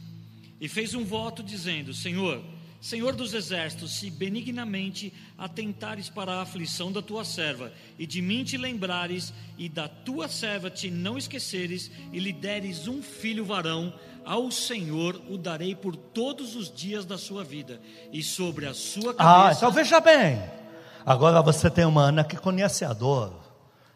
E 0.60 0.68
fez 0.68 0.94
um 0.94 1.02
voto 1.02 1.42
dizendo: 1.42 1.94
Senhor, 1.94 2.44
Senhor 2.80 3.14
dos 3.14 3.34
exércitos, 3.34 3.98
se 3.98 4.10
benignamente 4.10 5.12
atentares 5.36 6.08
para 6.08 6.32
a 6.32 6.42
aflição 6.42 6.90
da 6.90 7.02
tua 7.02 7.26
serva, 7.26 7.70
e 7.98 8.06
de 8.06 8.22
mim 8.22 8.42
te 8.42 8.56
lembrares, 8.56 9.34
e 9.58 9.68
da 9.68 9.86
tua 9.86 10.28
serva 10.28 10.70
te 10.70 10.90
não 10.90 11.18
esqueceres, 11.18 11.90
e 12.10 12.18
lhe 12.18 12.32
deres 12.32 12.88
um 12.88 13.02
filho 13.02 13.44
varão, 13.44 13.92
ao 14.24 14.50
Senhor 14.50 15.20
o 15.28 15.36
darei 15.36 15.74
por 15.74 15.94
todos 15.94 16.56
os 16.56 16.74
dias 16.74 17.04
da 17.04 17.18
sua 17.18 17.44
vida, 17.44 17.78
e 18.10 18.22
sobre 18.22 18.66
a 18.66 18.72
sua 18.72 19.10
ah, 19.10 19.14
cabeça. 19.14 19.48
Ah, 19.48 19.52
então 19.56 19.70
veja 19.72 20.00
bem. 20.00 20.42
Agora 21.04 21.42
você 21.42 21.68
tem 21.68 21.84
uma 21.84 22.04
Ana 22.04 22.24
que 22.24 22.36
conhece 22.36 22.82
a 22.84 22.94
dor, 22.94 23.34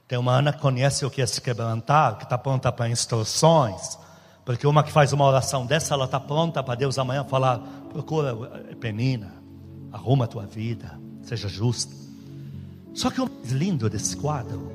tem 0.06 0.18
uma 0.18 0.36
Ana 0.36 0.52
que 0.52 0.60
conhece 0.60 1.06
o 1.06 1.10
que 1.10 1.22
é 1.22 1.26
se 1.26 1.40
quebrantar, 1.40 2.18
que 2.18 2.24
está 2.24 2.36
pronta 2.36 2.70
para 2.70 2.90
instruções. 2.90 3.98
Porque 4.44 4.66
uma 4.66 4.82
que 4.82 4.92
faz 4.92 5.12
uma 5.12 5.24
oração 5.24 5.64
dessa, 5.64 5.94
ela 5.94 6.04
está 6.04 6.20
pronta 6.20 6.62
para 6.62 6.74
Deus 6.74 6.98
amanhã 6.98 7.24
falar: 7.24 7.58
procura 7.90 8.34
penina, 8.78 9.32
arruma 9.90 10.26
a 10.26 10.28
tua 10.28 10.46
vida, 10.46 10.98
seja 11.22 11.48
justa. 11.48 11.94
Só 12.92 13.10
que 13.10 13.20
o 13.20 13.28
mais 13.28 13.50
lindo 13.50 13.88
desse 13.88 14.16
quadro 14.16 14.72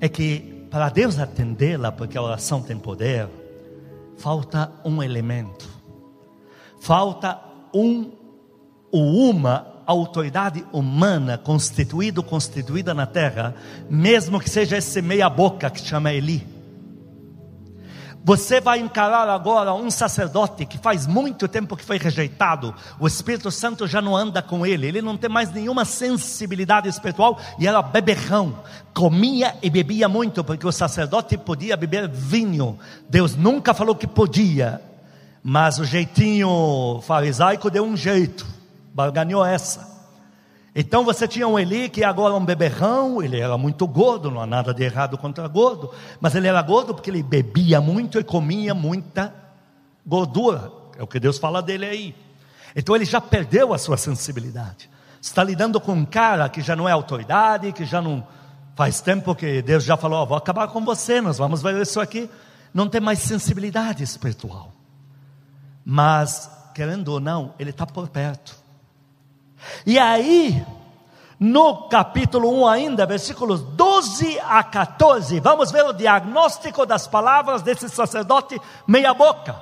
é 0.00 0.08
que 0.08 0.66
para 0.70 0.88
Deus 0.88 1.18
atendê-la, 1.18 1.92
porque 1.92 2.18
a 2.18 2.22
oração 2.22 2.62
tem 2.62 2.78
poder, 2.78 3.28
falta 4.16 4.72
um 4.84 5.02
elemento, 5.02 5.68
falta 6.80 7.40
um 7.72 8.10
ou 8.90 9.30
uma 9.30 9.72
autoridade 9.86 10.64
humana 10.72 11.38
constituído, 11.38 12.22
constituída 12.22 12.92
na 12.94 13.06
terra, 13.06 13.54
mesmo 13.88 14.40
que 14.40 14.50
seja 14.50 14.76
esse 14.76 15.00
meia 15.00 15.28
boca 15.28 15.70
que 15.70 15.80
chama 15.80 16.12
Eli. 16.12 16.51
Você 18.24 18.60
vai 18.60 18.78
encarar 18.78 19.28
agora 19.28 19.74
um 19.74 19.90
sacerdote 19.90 20.64
que 20.64 20.78
faz 20.78 21.08
muito 21.08 21.48
tempo 21.48 21.76
que 21.76 21.84
foi 21.84 21.98
rejeitado. 21.98 22.72
O 23.00 23.06
Espírito 23.08 23.50
Santo 23.50 23.84
já 23.86 24.00
não 24.00 24.16
anda 24.16 24.40
com 24.40 24.64
ele. 24.64 24.86
Ele 24.86 25.02
não 25.02 25.16
tem 25.16 25.28
mais 25.28 25.52
nenhuma 25.52 25.84
sensibilidade 25.84 26.88
espiritual 26.88 27.40
e 27.58 27.66
era 27.66 27.82
beberrão. 27.82 28.60
Comia 28.94 29.56
e 29.60 29.68
bebia 29.68 30.08
muito, 30.08 30.44
porque 30.44 30.66
o 30.66 30.70
sacerdote 30.70 31.36
podia 31.36 31.76
beber 31.76 32.08
vinho. 32.08 32.78
Deus 33.08 33.34
nunca 33.34 33.74
falou 33.74 33.96
que 33.96 34.06
podia. 34.06 34.80
Mas 35.42 35.80
o 35.80 35.84
jeitinho 35.84 37.00
farisaico 37.02 37.68
deu 37.68 37.84
um 37.84 37.96
jeito. 37.96 38.46
Barganhou 38.94 39.44
essa. 39.44 39.91
Então 40.74 41.04
você 41.04 41.28
tinha 41.28 41.46
um 41.46 41.58
Eli 41.58 41.90
que 41.90 42.02
agora 42.02 42.32
é 42.34 42.36
um 42.36 42.44
beberrão, 42.44 43.22
ele 43.22 43.38
era 43.38 43.58
muito 43.58 43.86
gordo, 43.86 44.30
não 44.30 44.40
há 44.40 44.46
nada 44.46 44.72
de 44.72 44.82
errado 44.82 45.18
contra 45.18 45.46
gordo, 45.46 45.90
mas 46.18 46.34
ele 46.34 46.48
era 46.48 46.62
gordo 46.62 46.94
porque 46.94 47.10
ele 47.10 47.22
bebia 47.22 47.80
muito 47.80 48.18
e 48.18 48.24
comia 48.24 48.74
muita 48.74 49.34
gordura, 50.04 50.72
é 50.96 51.02
o 51.02 51.06
que 51.06 51.20
Deus 51.20 51.38
fala 51.38 51.60
dele 51.60 51.84
aí. 51.84 52.14
Então 52.74 52.96
ele 52.96 53.04
já 53.04 53.20
perdeu 53.20 53.74
a 53.74 53.78
sua 53.78 53.98
sensibilidade. 53.98 54.88
Está 55.20 55.44
lidando 55.44 55.78
com 55.80 55.92
um 55.92 56.04
cara 56.06 56.48
que 56.48 56.62
já 56.62 56.74
não 56.74 56.88
é 56.88 56.92
autoridade, 56.92 57.72
que 57.72 57.84
já 57.84 58.00
não 58.00 58.26
faz 58.74 59.00
tempo 59.00 59.34
que 59.34 59.60
Deus 59.62 59.84
já 59.84 59.96
falou: 59.96 60.22
oh, 60.22 60.26
vou 60.26 60.36
acabar 60.36 60.68
com 60.68 60.84
você, 60.84 61.20
nós 61.20 61.38
vamos 61.38 61.62
ver 61.62 61.80
isso 61.80 62.00
aqui. 62.00 62.28
Não 62.72 62.88
tem 62.88 63.00
mais 63.00 63.18
sensibilidade 63.18 64.02
espiritual. 64.02 64.72
Mas, 65.84 66.50
querendo 66.74 67.08
ou 67.08 67.20
não, 67.20 67.54
ele 67.58 67.70
está 67.70 67.86
por 67.86 68.08
perto. 68.08 68.61
E 69.86 69.98
aí, 69.98 70.64
no 71.38 71.88
capítulo 71.88 72.62
1 72.62 72.66
ainda, 72.68 73.04
versículos 73.04 73.62
12 73.62 74.38
a 74.40 74.62
14, 74.62 75.40
vamos 75.40 75.72
ver 75.72 75.84
o 75.84 75.92
diagnóstico 75.92 76.86
das 76.86 77.08
palavras 77.08 77.62
desse 77.62 77.88
sacerdote 77.88 78.60
meia-boca. 78.86 79.56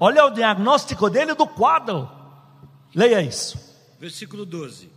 Olha 0.00 0.24
o 0.24 0.30
diagnóstico 0.30 1.10
dele 1.10 1.34
do 1.34 1.46
quadro. 1.46 2.08
Leia 2.94 3.20
isso. 3.20 3.58
Versículo 4.00 4.46
12. 4.46 4.90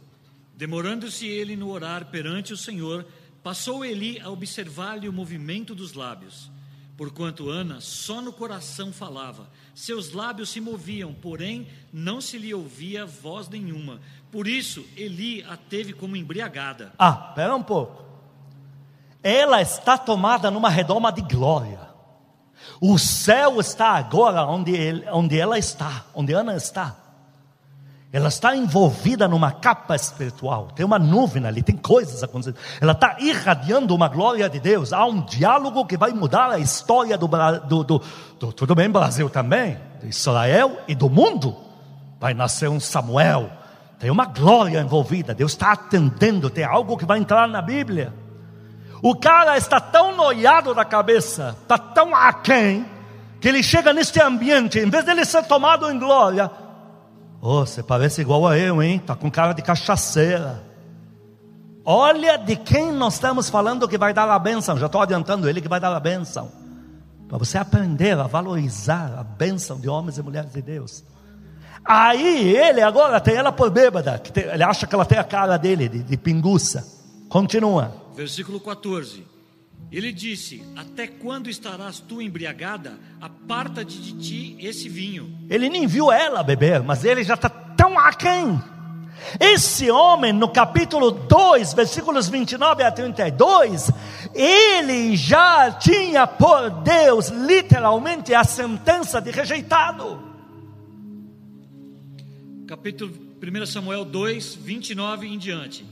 Demorando-se 0.56 1.28
ele 1.28 1.56
no 1.56 1.70
orar 1.72 2.06
perante 2.06 2.54
o 2.54 2.58
Senhor, 2.58 3.06
passou 3.44 3.84
Eli 3.84 4.20
a 4.20 4.30
observar-lhe 4.30 5.08
o 5.08 5.14
movimento 5.14 5.74
dos 5.74 5.94
lábios. 5.94 6.52
Porquanto 7.00 7.50
Ana 7.50 7.80
só 7.80 8.20
no 8.20 8.34
coração 8.34 8.92
falava, 8.92 9.48
seus 9.74 10.12
lábios 10.12 10.50
se 10.50 10.60
moviam, 10.60 11.14
porém 11.14 11.66
não 11.94 12.20
se 12.20 12.38
lhe 12.38 12.54
ouvia 12.54 13.06
voz 13.06 13.48
nenhuma. 13.48 14.02
Por 14.30 14.46
isso, 14.46 14.86
Eli 14.98 15.42
a 15.44 15.56
teve 15.56 15.94
como 15.94 16.18
embriagada. 16.18 16.92
Ah, 17.00 17.14
pera 17.14 17.56
um 17.56 17.64
pouco. 17.64 18.04
Ela 19.24 19.62
está 19.62 19.98
tomada 19.98 20.52
numa 20.52 20.68
redoma 20.68 21.10
de 21.10 21.22
glória. 21.22 21.80
O 22.82 23.00
céu 23.00 23.62
está 23.62 23.92
agora 23.92 24.46
onde, 24.46 24.76
ele, 24.76 25.10
onde 25.10 25.40
ela 25.40 25.58
está, 25.58 26.04
onde 26.14 26.34
Ana 26.34 26.58
está. 26.58 26.98
Ela 28.12 28.30
está 28.30 28.56
envolvida 28.56 29.28
numa 29.28 29.52
capa 29.52 29.96
espiritual. 29.96 30.70
Tem 30.76 30.84
uma 30.84 30.98
nuvem 30.98 31.46
ali, 31.46 31.62
tem 31.62 31.78
coisas 31.78 32.24
acontecendo. 32.24 32.58
Ela 32.82 32.94
está 32.94 33.18
irradiando 33.20 33.94
uma 33.94 34.08
glória 34.08 34.50
de 34.50 34.60
Deus. 34.60 34.92
Há 34.92 35.06
um 35.06 35.22
diálogo 35.22 35.86
que 35.86 35.96
vai 35.96 36.12
mudar 36.12 36.50
a 36.50 36.58
história 36.58 37.16
do, 37.18 37.28
do, 37.28 37.84
do, 37.84 38.02
do 38.40 38.54
tudo 38.54 38.74
bem, 38.74 38.90
Brasil 38.90 39.30
também, 39.30 39.78
de 40.02 40.10
Israel 40.10 40.80
e 40.88 40.96
do 40.96 41.08
mundo. 41.08 41.56
Vai 42.20 42.34
nascer 42.34 42.68
um 42.68 42.80
Samuel, 42.80 43.50
tem 44.00 44.10
uma 44.10 44.26
glória 44.26 44.80
envolvida, 44.80 45.34
Deus 45.34 45.52
está 45.52 45.74
atendendo, 45.74 46.50
tem 46.50 46.64
algo 46.64 46.98
que 46.98 47.06
vai 47.06 47.20
entrar 47.20 47.48
na 47.48 47.62
Bíblia. 47.62 48.12
O 49.04 49.16
cara 49.16 49.56
está 49.56 49.80
tão 49.80 50.16
noiado 50.16 50.74
da 50.74 50.84
cabeça, 50.84 51.56
está 51.62 51.78
tão 51.78 52.16
aquém, 52.16 52.86
que 53.40 53.48
ele 53.48 53.62
chega 53.62 53.94
neste 53.94 54.20
ambiente, 54.22 54.80
em 54.80 54.90
vez 54.90 55.06
dele 55.06 55.24
ser 55.24 55.44
tomado 55.44 55.90
em 55.90 55.98
glória, 55.98 56.52
oh, 57.42 57.66
você 57.66 57.82
parece 57.84 58.22
igual 58.22 58.48
a 58.48 58.58
eu, 58.58 58.82
hein? 58.82 58.98
Está 58.98 59.16
com 59.16 59.30
cara 59.30 59.54
de 59.54 59.62
cachaceira. 59.62 60.64
Olha 61.84 62.38
de 62.38 62.56
quem 62.56 62.92
nós 62.92 63.16
estamos 63.16 63.50
falando 63.50 63.88
que 63.88 63.98
vai 63.98 64.14
dar 64.14 64.30
a 64.30 64.38
bênção, 64.38 64.78
já 64.78 64.86
estou 64.86 65.02
adiantando 65.02 65.50
ele 65.50 65.62
que 65.62 65.68
vai 65.68 65.80
dar 65.80 65.96
a 65.96 66.00
bênção, 66.00 66.52
para 67.28 67.38
você 67.38 67.58
aprender 67.58 68.18
a 68.18 68.28
valorizar 68.28 69.16
a 69.18 69.24
bênção 69.24 69.80
de 69.80 69.90
homens 69.90 70.18
e 70.18 70.22
mulheres 70.22 70.52
de 70.52 70.62
Deus. 70.62 71.04
Aí 71.84 72.56
ele 72.56 72.82
agora 72.82 73.20
tem 73.20 73.36
ela 73.36 73.52
por 73.52 73.72
bêbada, 73.72 74.22
ele 74.36 74.64
acha 74.64 74.86
que 74.86 74.94
ela 74.94 75.06
tem 75.06 75.18
a 75.18 75.24
cara 75.24 75.58
dele, 75.58 75.90
de, 75.90 76.04
de 76.04 76.18
pinguça. 76.18 76.86
Continua. 77.30 77.94
Versículo 78.16 78.60
14. 78.60 79.26
Ele 79.92 80.12
disse: 80.12 80.64
Até 80.76 81.08
quando 81.08 81.50
estarás 81.50 82.00
tu 82.00 82.22
embriagada? 82.22 82.98
Aparta-te 83.20 84.00
de 84.00 84.14
ti 84.14 84.58
esse 84.60 84.88
vinho. 84.88 85.36
Ele 85.50 85.70
nem 85.70 85.88
viu 85.88 86.12
ela 86.12 86.44
beber, 86.44 86.84
mas 86.84 87.04
ele 87.04 87.24
já 87.24 87.34
está 87.34 87.50
tão 87.50 87.98
aquém. 87.98 88.62
Esse 89.40 89.92
homem, 89.92 90.32
no 90.32 90.48
capítulo 90.48 91.12
2, 91.12 91.74
versículos 91.74 92.30
29 92.30 92.84
a 92.84 92.92
32, 92.92 93.92
ele 94.34 95.16
já 95.18 95.72
tinha 95.72 96.26
por 96.26 96.70
Deus, 96.70 97.28
literalmente, 97.28 98.34
a 98.34 98.44
sentença 98.44 99.22
de 99.22 99.32
rejeitado 99.32 100.30
capítulo 102.70 103.12
1 103.42 103.66
Samuel 103.66 104.06
2, 104.06 104.54
29 104.54 105.26
em 105.26 105.40
diante. 105.40 105.84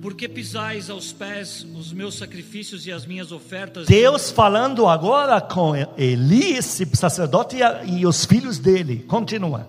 Porque 0.00 0.28
pisais 0.28 0.90
aos 0.90 1.12
pés 1.12 1.66
os 1.74 1.92
meus 1.92 2.14
sacrifícios 2.16 2.86
e 2.86 2.92
as 2.92 3.06
minhas 3.06 3.32
ofertas? 3.32 3.86
Deus 3.86 4.30
falando 4.30 4.86
agora 4.86 5.40
com 5.40 5.74
Eli, 5.96 6.54
esse 6.54 6.88
sacerdote, 6.94 7.56
e 7.86 8.06
os 8.06 8.24
filhos 8.24 8.58
dele. 8.58 9.04
Continua. 9.08 9.68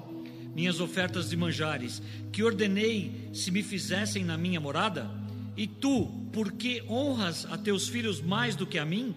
Minhas 0.55 0.79
ofertas 0.79 1.29
de 1.29 1.37
manjares, 1.37 2.01
que 2.31 2.43
ordenei 2.43 3.29
se 3.31 3.51
me 3.51 3.61
fizessem 3.61 4.23
na 4.23 4.37
minha 4.37 4.59
morada? 4.59 5.09
E 5.55 5.65
tu, 5.65 6.05
por 6.31 6.51
que 6.51 6.83
honras 6.87 7.47
a 7.49 7.57
teus 7.57 7.87
filhos 7.87 8.21
mais 8.21 8.55
do 8.55 8.65
que 8.65 8.77
a 8.77 8.85
mim? 8.85 9.15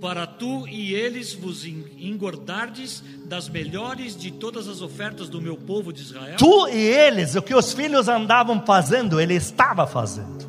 Para 0.00 0.26
tu 0.26 0.66
e 0.68 0.94
eles 0.94 1.34
vos 1.34 1.64
engordardes 1.64 3.02
das 3.24 3.48
melhores 3.48 4.16
de 4.16 4.30
todas 4.30 4.68
as 4.68 4.80
ofertas 4.80 5.28
do 5.28 5.40
meu 5.40 5.56
povo 5.56 5.92
de 5.92 6.02
Israel? 6.02 6.36
Tu 6.36 6.68
e 6.68 6.78
eles, 6.78 7.34
o 7.34 7.42
que 7.42 7.54
os 7.54 7.72
filhos 7.72 8.08
andavam 8.08 8.64
fazendo, 8.64 9.20
ele 9.20 9.34
estava 9.34 9.86
fazendo. 9.86 10.48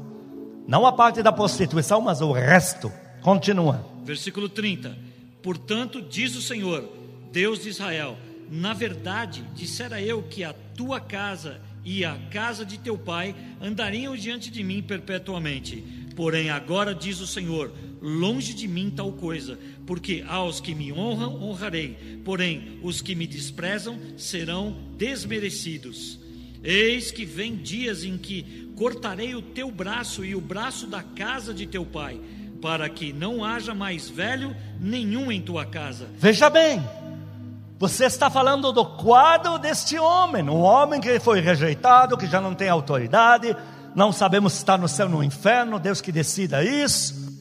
Não 0.67 0.85
a 0.85 0.91
parte 0.91 1.23
da 1.23 1.31
prostituição, 1.31 1.99
mas 1.99 2.21
o 2.21 2.31
resto. 2.31 2.91
Continua. 3.21 3.85
Versículo 4.03 4.47
30. 4.47 4.95
Portanto, 5.41 6.01
diz 6.01 6.35
o 6.35 6.41
Senhor, 6.41 6.87
Deus 7.31 7.63
de 7.63 7.69
Israel: 7.69 8.17
Na 8.49 8.73
verdade, 8.73 9.43
dissera 9.53 10.01
eu 10.01 10.23
que 10.23 10.43
a 10.43 10.53
tua 10.75 10.99
casa 10.99 11.59
e 11.83 12.05
a 12.05 12.15
casa 12.29 12.65
de 12.65 12.77
teu 12.77 12.97
pai 12.97 13.35
andariam 13.61 14.15
diante 14.15 14.51
de 14.51 14.63
mim 14.63 14.81
perpetuamente. 14.81 15.83
Porém, 16.19 16.49
agora 16.49 16.93
diz 16.93 17.21
o 17.21 17.25
Senhor: 17.25 17.71
longe 18.01 18.53
de 18.53 18.67
mim 18.67 18.91
tal 18.93 19.09
coisa, 19.13 19.57
porque 19.87 20.21
aos 20.27 20.59
que 20.59 20.75
me 20.75 20.91
honram, 20.91 21.41
honrarei, 21.41 22.19
porém, 22.25 22.77
os 22.83 22.99
que 22.99 23.15
me 23.15 23.25
desprezam 23.25 23.97
serão 24.17 24.75
desmerecidos. 24.97 26.19
Eis 26.61 27.09
que 27.09 27.23
vem 27.23 27.55
dias 27.55 28.03
em 28.03 28.17
que 28.17 28.69
cortarei 28.75 29.33
o 29.33 29.41
teu 29.41 29.71
braço 29.71 30.25
e 30.25 30.35
o 30.35 30.41
braço 30.41 30.87
da 30.87 31.01
casa 31.01 31.53
de 31.53 31.65
teu 31.65 31.85
pai, 31.85 32.19
para 32.61 32.89
que 32.89 33.13
não 33.13 33.41
haja 33.41 33.73
mais 33.73 34.09
velho 34.09 34.53
nenhum 34.77 35.31
em 35.31 35.41
tua 35.41 35.65
casa. 35.65 36.09
Veja 36.17 36.49
bem, 36.49 36.83
você 37.77 38.03
está 38.03 38.29
falando 38.29 38.73
do 38.73 38.85
quadro 38.85 39.57
deste 39.57 39.97
homem, 39.97 40.43
um 40.43 40.59
homem 40.59 40.99
que 40.99 41.17
foi 41.17 41.39
rejeitado, 41.39 42.17
que 42.17 42.27
já 42.27 42.41
não 42.41 42.53
tem 42.53 42.67
autoridade, 42.67 43.55
não 43.95 44.11
sabemos 44.11 44.53
se 44.53 44.59
está 44.59 44.77
no 44.77 44.87
céu 44.87 45.07
ou 45.07 45.11
no 45.13 45.23
inferno, 45.23 45.79
Deus 45.79 46.01
que 46.01 46.11
decida 46.11 46.63
isso. 46.63 47.37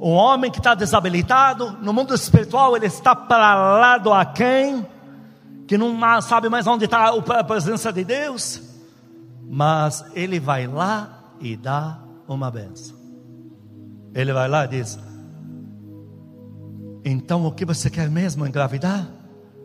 Um 0.00 0.12
homem 0.12 0.50
que 0.50 0.58
está 0.58 0.74
desabilitado, 0.74 1.72
no 1.82 1.92
mundo 1.92 2.14
espiritual 2.14 2.76
ele 2.76 2.86
está 2.86 3.16
para 3.16 3.54
lá 3.78 3.98
do 3.98 4.12
aquém, 4.12 4.86
que 5.66 5.76
não 5.76 5.98
sabe 6.22 6.48
mais 6.48 6.66
onde 6.66 6.84
está 6.84 7.08
a 7.08 7.44
presença 7.44 7.92
de 7.92 8.04
Deus, 8.04 8.62
mas 9.42 10.04
ele 10.14 10.38
vai 10.38 10.66
lá 10.66 11.32
e 11.40 11.56
dá 11.56 11.98
uma 12.28 12.50
benção. 12.50 12.96
Ele 14.14 14.32
vai 14.32 14.48
lá 14.48 14.64
e 14.64 14.68
diz: 14.68 14.98
Então 17.04 17.44
o 17.44 17.52
que 17.52 17.64
você 17.64 17.90
quer 17.90 18.08
mesmo 18.08 18.46
engravidar? 18.46 19.08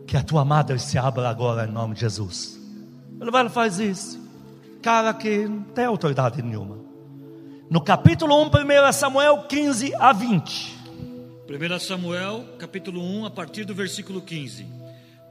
Que 0.06 0.16
a 0.16 0.22
tua 0.22 0.44
madre 0.44 0.78
se 0.78 0.98
abra 0.98 1.28
agora 1.28 1.66
em 1.66 1.72
nome 1.72 1.94
de 1.94 2.00
Jesus. 2.00 2.60
Ele 3.20 3.30
vai 3.30 3.46
e 3.46 3.48
faz 3.48 3.78
isso. 3.78 4.23
Cara 4.84 5.14
que 5.14 5.48
não 5.48 5.62
tem 5.62 5.86
autoridade 5.86 6.42
nenhuma 6.42 6.78
no 7.70 7.80
capítulo 7.80 8.36
1, 8.42 8.48
1 8.88 8.92
Samuel 8.92 9.44
15 9.48 9.94
a 9.94 10.12
20. 10.12 10.76
1 11.48 11.78
Samuel, 11.78 12.44
capítulo 12.58 13.02
1, 13.02 13.24
a 13.24 13.30
partir 13.30 13.64
do 13.64 13.74
versículo 13.74 14.20
15. 14.20 14.66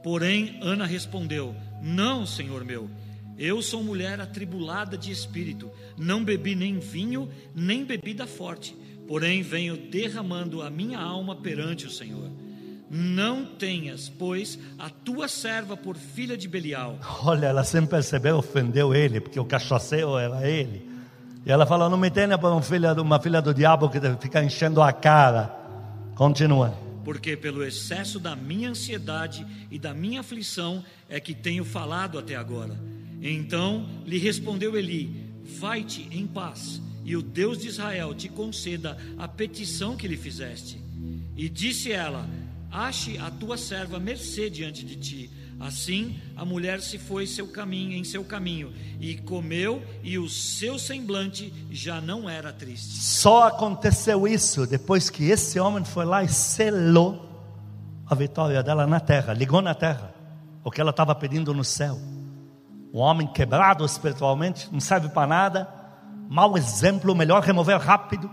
Porém, 0.02 0.58
Ana 0.60 0.84
respondeu: 0.84 1.54
Não, 1.80 2.26
senhor 2.26 2.64
meu, 2.64 2.90
eu 3.38 3.62
sou 3.62 3.84
mulher 3.84 4.20
atribulada 4.20 4.98
de 4.98 5.12
espírito, 5.12 5.70
não 5.96 6.24
bebi 6.24 6.56
nem 6.56 6.80
vinho, 6.80 7.30
nem 7.54 7.84
bebida 7.84 8.26
forte, 8.26 8.76
porém 9.06 9.40
venho 9.40 9.76
derramando 9.76 10.62
a 10.62 10.68
minha 10.68 10.98
alma 10.98 11.36
perante 11.36 11.86
o 11.86 11.90
Senhor. 11.90 12.28
Não 12.96 13.44
tenhas, 13.44 14.08
pois, 14.08 14.56
a 14.78 14.88
tua 14.88 15.26
serva 15.26 15.76
por 15.76 15.96
filha 15.96 16.36
de 16.36 16.46
Belial. 16.46 16.96
Olha, 17.24 17.46
ela 17.46 17.64
sem 17.64 17.84
perceber 17.84 18.30
ofendeu 18.30 18.94
ele, 18.94 19.20
porque 19.20 19.40
o 19.40 19.44
cachaceiro 19.44 20.16
era 20.16 20.48
ele. 20.48 20.88
E 21.44 21.50
ela 21.50 21.66
falou: 21.66 21.90
Não 21.90 21.98
me 21.98 22.08
tenha 22.08 22.38
por 22.38 22.52
uma 22.52 22.62
filha, 22.62 22.92
uma 22.92 23.18
filha 23.18 23.42
do 23.42 23.52
diabo 23.52 23.90
que 23.90 23.98
fica 24.20 24.44
enchendo 24.44 24.80
a 24.80 24.92
cara. 24.92 25.52
Continua. 26.14 26.72
Porque 27.04 27.36
pelo 27.36 27.64
excesso 27.64 28.20
da 28.20 28.36
minha 28.36 28.70
ansiedade 28.70 29.44
e 29.72 29.76
da 29.76 29.92
minha 29.92 30.20
aflição 30.20 30.84
é 31.08 31.18
que 31.18 31.34
tenho 31.34 31.64
falado 31.64 32.16
até 32.16 32.36
agora. 32.36 32.78
Então 33.20 33.88
lhe 34.06 34.18
respondeu 34.18 34.76
Eli: 34.76 35.32
Vai-te 35.58 36.06
em 36.12 36.28
paz, 36.28 36.80
e 37.04 37.16
o 37.16 37.22
Deus 37.22 37.58
de 37.58 37.66
Israel 37.66 38.14
te 38.14 38.28
conceda 38.28 38.96
a 39.18 39.26
petição 39.26 39.96
que 39.96 40.06
lhe 40.06 40.16
fizeste. 40.16 40.80
E 41.36 41.48
disse 41.48 41.90
ela: 41.90 42.24
Ache 42.74 43.16
a 43.18 43.30
tua 43.30 43.56
serva 43.56 44.00
mercê 44.00 44.50
diante 44.50 44.84
de 44.84 44.96
ti. 44.96 45.30
Assim 45.60 46.20
a 46.36 46.44
mulher 46.44 46.80
se 46.80 46.98
foi 46.98 47.24
seu 47.24 47.46
caminho 47.46 47.92
em 47.92 48.02
seu 48.02 48.24
caminho 48.24 48.72
e 48.98 49.16
comeu 49.16 49.80
e 50.02 50.18
o 50.18 50.28
seu 50.28 50.76
semblante 50.76 51.54
já 51.70 52.00
não 52.00 52.28
era 52.28 52.52
triste. 52.52 53.00
Só 53.00 53.44
aconteceu 53.44 54.26
isso 54.26 54.66
depois 54.66 55.08
que 55.08 55.30
esse 55.30 55.60
homem 55.60 55.84
foi 55.84 56.04
lá 56.04 56.24
e 56.24 56.28
selou 56.28 57.24
a 58.04 58.14
vitória 58.16 58.60
dela 58.60 58.88
na 58.88 58.98
terra, 58.98 59.32
ligou 59.32 59.62
na 59.62 59.72
terra 59.74 60.12
o 60.64 60.70
que 60.70 60.80
ela 60.80 60.90
estava 60.90 61.14
pedindo 61.14 61.54
no 61.54 61.62
céu. 61.62 61.96
Um 62.92 62.98
homem 62.98 63.28
quebrado 63.28 63.84
espiritualmente, 63.84 64.68
não 64.72 64.80
serve 64.80 65.08
para 65.10 65.28
nada, 65.28 65.68
mau 66.28 66.56
exemplo, 66.58 67.14
melhor 67.14 67.40
remover 67.40 67.78
rápido. 67.78 68.28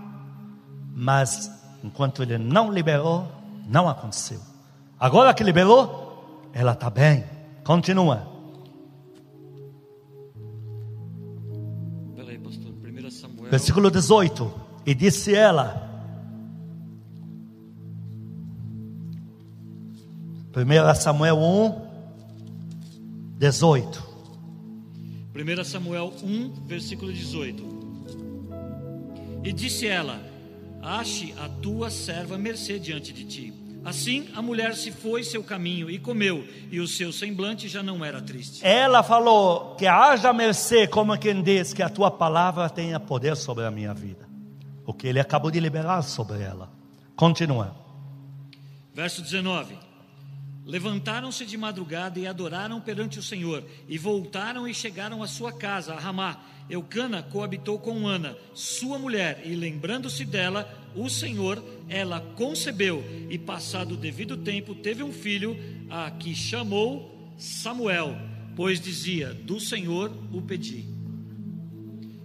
Mas 0.96 1.52
enquanto 1.84 2.24
ele 2.24 2.40
não 2.40 2.72
liberou, 2.72 3.41
não 3.68 3.88
aconteceu. 3.88 4.40
Agora 5.00 5.34
que 5.34 5.44
liberou, 5.44 6.50
ela 6.54 6.74
está 6.74 6.90
bem. 6.90 7.24
Continua. 7.64 8.28
Peraí, 12.16 12.38
pastor. 12.38 12.72
1 12.72 13.12
Samuel. 13.12 13.50
Versículo 13.50 13.92
18. 13.92 14.54
E 14.86 14.94
disse 14.94 15.34
ela: 15.34 15.90
1 20.56 20.96
Samuel 20.96 21.38
1, 21.38 21.82
18. 23.38 24.12
1 25.34 25.64
Samuel 25.64 26.14
1, 26.22 26.54
versículo 26.68 27.12
18. 27.12 27.64
E 29.44 29.54
disse 29.54 29.88
ela: 29.88 30.31
Ache 30.82 31.34
a 31.40 31.48
tua 31.62 31.90
serva 31.90 32.38
mercê 32.38 32.80
diante 32.80 33.14
de 33.14 33.24
ti. 33.26 33.54
Assim 33.84 34.28
a 34.36 34.42
mulher 34.42 34.76
se 34.76 34.92
foi 34.92 35.24
seu 35.24 35.44
caminho 35.44 35.90
e 35.90 35.98
comeu, 35.98 36.46
e 36.72 36.80
o 36.80 36.88
seu 36.88 37.12
semblante 37.12 37.68
já 37.68 37.82
não 37.82 38.06
era 38.06 38.22
triste. 38.22 38.66
Ela 38.66 39.02
falou: 39.02 39.76
Que 39.76 39.88
haja 39.88 40.32
mercê, 40.32 40.88
como 40.88 41.18
quem 41.18 41.42
diz 41.42 41.74
que 41.74 41.82
a 41.82 41.90
tua 41.90 42.12
palavra 42.12 42.70
tenha 42.70 43.00
poder 43.00 43.36
sobre 43.36 43.66
a 43.66 43.72
minha 43.72 43.94
vida. 43.94 44.30
O 44.86 44.94
que 44.94 45.08
ele 45.08 45.20
acabou 45.20 45.50
de 45.50 45.60
liberar 45.60 46.02
sobre 46.04 46.42
ela. 46.42 46.70
Continua. 47.16 47.76
Verso 48.94 49.22
19: 49.22 49.78
Levantaram-se 50.66 51.46
de 51.46 51.58
madrugada 51.58 52.20
e 52.20 52.28
adoraram 52.28 52.80
perante 52.80 53.18
o 53.18 53.24
Senhor, 53.24 53.64
e 53.88 53.98
voltaram 53.98 54.68
e 54.68 54.74
chegaram 54.74 55.24
à 55.24 55.28
sua 55.28 55.52
casa, 55.52 55.94
a 55.94 56.00
Ramá. 56.00 56.40
Eucana 56.70 57.24
coabitou 57.24 57.80
com 57.80 58.08
Ana, 58.08 58.38
sua 58.54 59.00
mulher, 59.00 59.42
e 59.44 59.56
lembrando-se 59.56 60.24
dela, 60.24 60.70
o 60.96 61.10
Senhor, 61.10 61.64
ela 61.90 62.22
concebeu, 62.36 63.04
e 63.30 63.38
passado 63.38 63.94
o 63.94 63.98
devido 63.98 64.38
tempo, 64.38 64.76
teve 64.76 65.04
um 65.04 65.12
filho, 65.12 65.58
a 65.90 66.12
que 66.12 66.36
chamou 66.36 67.34
Samuel, 67.38 68.16
pois 68.56 68.80
dizia: 68.80 69.34
Do 69.34 69.60
Senhor 69.60 70.12
o 70.32 70.42
pedi. 70.42 70.86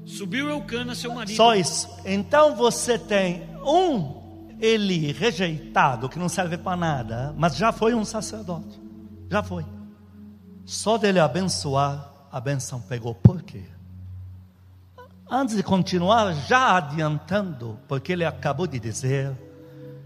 Subiu 0.05 0.49
Eucana, 0.49 0.95
seu 0.95 1.13
marido. 1.13 1.37
Só 1.37 1.55
isso. 1.55 1.89
Então 2.05 2.55
você 2.55 2.99
tem 2.99 3.43
um 3.65 4.16
ele 4.61 5.13
rejeitado, 5.13 6.09
que 6.09 6.19
não 6.19 6.29
serve 6.29 6.57
para 6.57 6.77
nada, 6.77 7.35
mas 7.37 7.57
já 7.57 7.73
foi 7.73 7.95
um 7.95 8.05
sacerdote. 8.05 8.81
Já 9.31 9.43
foi. 9.43 9.65
Só 10.65 10.97
dele 10.99 11.21
abençoar, 11.21 12.13
a 12.31 12.41
benção 12.41 12.81
pegou. 12.81 13.15
Por 13.15 13.43
quê? 13.43 13.63
Antes 15.29 15.57
de 15.57 15.63
continuar, 15.63 16.33
já 16.33 16.77
adiantando, 16.77 17.79
porque 17.89 18.13
ele 18.13 18.25
acabou 18.25 18.67
de 18.67 18.79
dizer, 18.79 19.33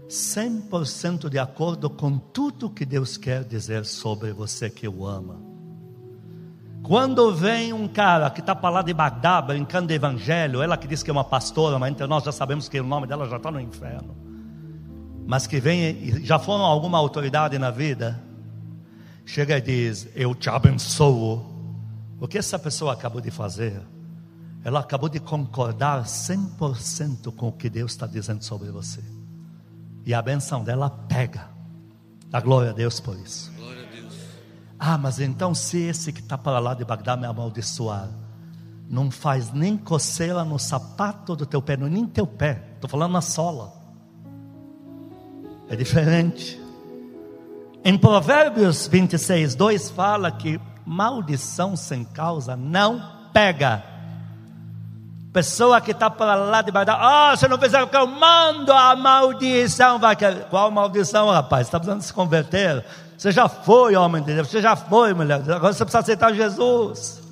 100% 0.07 1.29
de 1.29 1.39
acordo 1.39 1.89
com 1.89 2.17
tudo 2.17 2.69
que 2.69 2.85
Deus 2.85 3.17
quer 3.17 3.43
dizer 3.43 3.85
sobre 3.85 4.33
você 4.33 4.69
que 4.69 4.87
o 4.87 5.05
ama. 5.05 5.51
Quando 6.83 7.33
vem 7.33 7.71
um 7.71 7.87
cara 7.87 8.29
que 8.29 8.39
está 8.39 8.55
para 8.55 8.69
lá 8.69 8.81
de 8.81 8.93
Bagdá, 8.93 9.41
brincando 9.41 9.87
de 9.87 9.93
evangelho, 9.93 10.61
ela 10.61 10.75
que 10.75 10.87
diz 10.87 11.03
que 11.03 11.09
é 11.09 11.13
uma 11.13 11.23
pastora, 11.23 11.77
mas 11.77 11.91
entre 11.91 12.07
nós 12.07 12.23
já 12.23 12.31
sabemos 12.31 12.67
que 12.67 12.79
o 12.79 12.83
nome 12.83 13.05
dela 13.05 13.29
já 13.29 13.37
está 13.37 13.51
no 13.51 13.59
inferno. 13.59 14.30
Mas 15.25 15.47
que 15.47 15.59
vem 15.59 16.23
já 16.23 16.37
foram 16.39 16.63
alguma 16.63 16.97
autoridade 16.97 17.57
na 17.57 17.71
vida, 17.71 18.21
chega 19.25 19.57
e 19.57 19.61
diz: 19.61 20.07
Eu 20.15 20.35
te 20.35 20.49
abençoo. 20.49 21.49
O 22.19 22.27
que 22.27 22.37
essa 22.37 22.59
pessoa 22.59 22.93
acabou 22.93 23.21
de 23.21 23.31
fazer? 23.31 23.81
Ela 24.63 24.79
acabou 24.79 25.09
de 25.09 25.19
concordar 25.19 26.03
100% 26.03 27.33
com 27.35 27.47
o 27.47 27.51
que 27.51 27.69
Deus 27.69 27.93
está 27.93 28.05
dizendo 28.05 28.43
sobre 28.43 28.69
você. 28.69 29.01
E 30.05 30.13
a 30.13 30.21
benção 30.21 30.63
dela 30.63 30.89
pega. 30.89 31.49
A 32.31 32.39
glória 32.39 32.69
a 32.69 32.73
Deus 32.73 32.99
por 32.99 33.17
isso. 33.17 33.51
Deus. 33.91 34.13
Ah, 34.77 34.97
mas 34.97 35.19
então 35.19 35.53
se 35.53 35.79
esse 35.79 36.13
que 36.13 36.21
está 36.21 36.37
para 36.37 36.59
lá 36.59 36.73
de 36.73 36.85
Bagdá 36.85 37.17
me 37.17 37.25
amaldiçoar, 37.25 38.09
não 38.87 39.09
faz 39.09 39.51
nem 39.51 39.77
coceira 39.77 40.43
no 40.43 40.59
sapato 40.59 41.35
do 41.35 41.45
teu 41.45 41.61
pé, 41.61 41.77
nem 41.77 42.05
teu 42.05 42.27
pé, 42.27 42.71
estou 42.75 42.89
falando 42.89 43.13
na 43.13 43.21
sola. 43.21 43.80
É 45.71 45.75
diferente. 45.77 46.61
Em 47.81 47.97
Provérbios 47.97 48.87
26, 48.87 49.55
2 49.55 49.89
fala 49.91 50.29
que 50.29 50.59
maldição 50.85 51.77
sem 51.77 52.03
causa 52.03 52.57
não 52.57 53.01
pega. 53.31 53.81
Pessoa 55.31 55.79
que 55.79 55.91
está 55.91 56.09
para 56.09 56.35
lá 56.35 56.61
de 56.61 56.73
Bagdá, 56.73 56.97
ah, 56.99 57.37
se 57.37 57.47
não 57.47 57.57
fizer 57.57 57.81
o 57.81 57.87
que 57.87 57.95
eu 57.95 58.05
mando, 58.05 58.73
a 58.73 58.97
maldição 58.97 59.97
vai 59.97 60.13
cair. 60.13 60.43
Qual 60.49 60.69
maldição, 60.69 61.29
rapaz? 61.29 61.67
Está 61.67 61.79
precisando 61.79 62.01
se 62.01 62.11
converter? 62.11 62.83
Você 63.17 63.31
já 63.31 63.47
foi 63.47 63.95
homem 63.95 64.21
de 64.21 64.33
Deus, 64.33 64.49
você 64.49 64.61
já 64.61 64.75
foi 64.75 65.13
mulher. 65.13 65.35
Agora 65.35 65.71
você 65.71 65.85
precisa 65.85 65.99
aceitar 65.99 66.33
Jesus. 66.33 67.23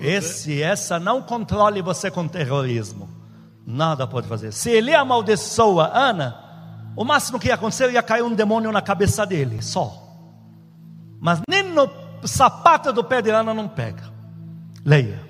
Esse, 0.00 0.60
essa 0.60 0.98
não 0.98 1.22
controle 1.22 1.80
você 1.80 2.10
com 2.10 2.26
terrorismo. 2.26 3.08
Nada 3.64 4.04
pode 4.04 4.26
fazer. 4.26 4.52
Se 4.52 4.68
ele 4.68 4.92
amaldiçoa 4.92 5.92
Ana, 5.94 6.45
o 6.96 7.04
máximo 7.04 7.38
que 7.38 7.48
ia 7.48 7.54
acontecer 7.54 7.92
ia 7.92 8.02
cair 8.02 8.22
um 8.22 8.34
demônio 8.34 8.72
na 8.72 8.80
cabeça 8.80 9.26
dele, 9.26 9.62
só. 9.62 10.02
Mas 11.20 11.40
nem 11.48 11.62
no 11.62 11.88
sapato 12.24 12.92
do 12.92 13.04
pé 13.04 13.20
de 13.20 13.30
Ana 13.30 13.52
não 13.52 13.68
pega. 13.68 14.10
Leia. 14.84 15.20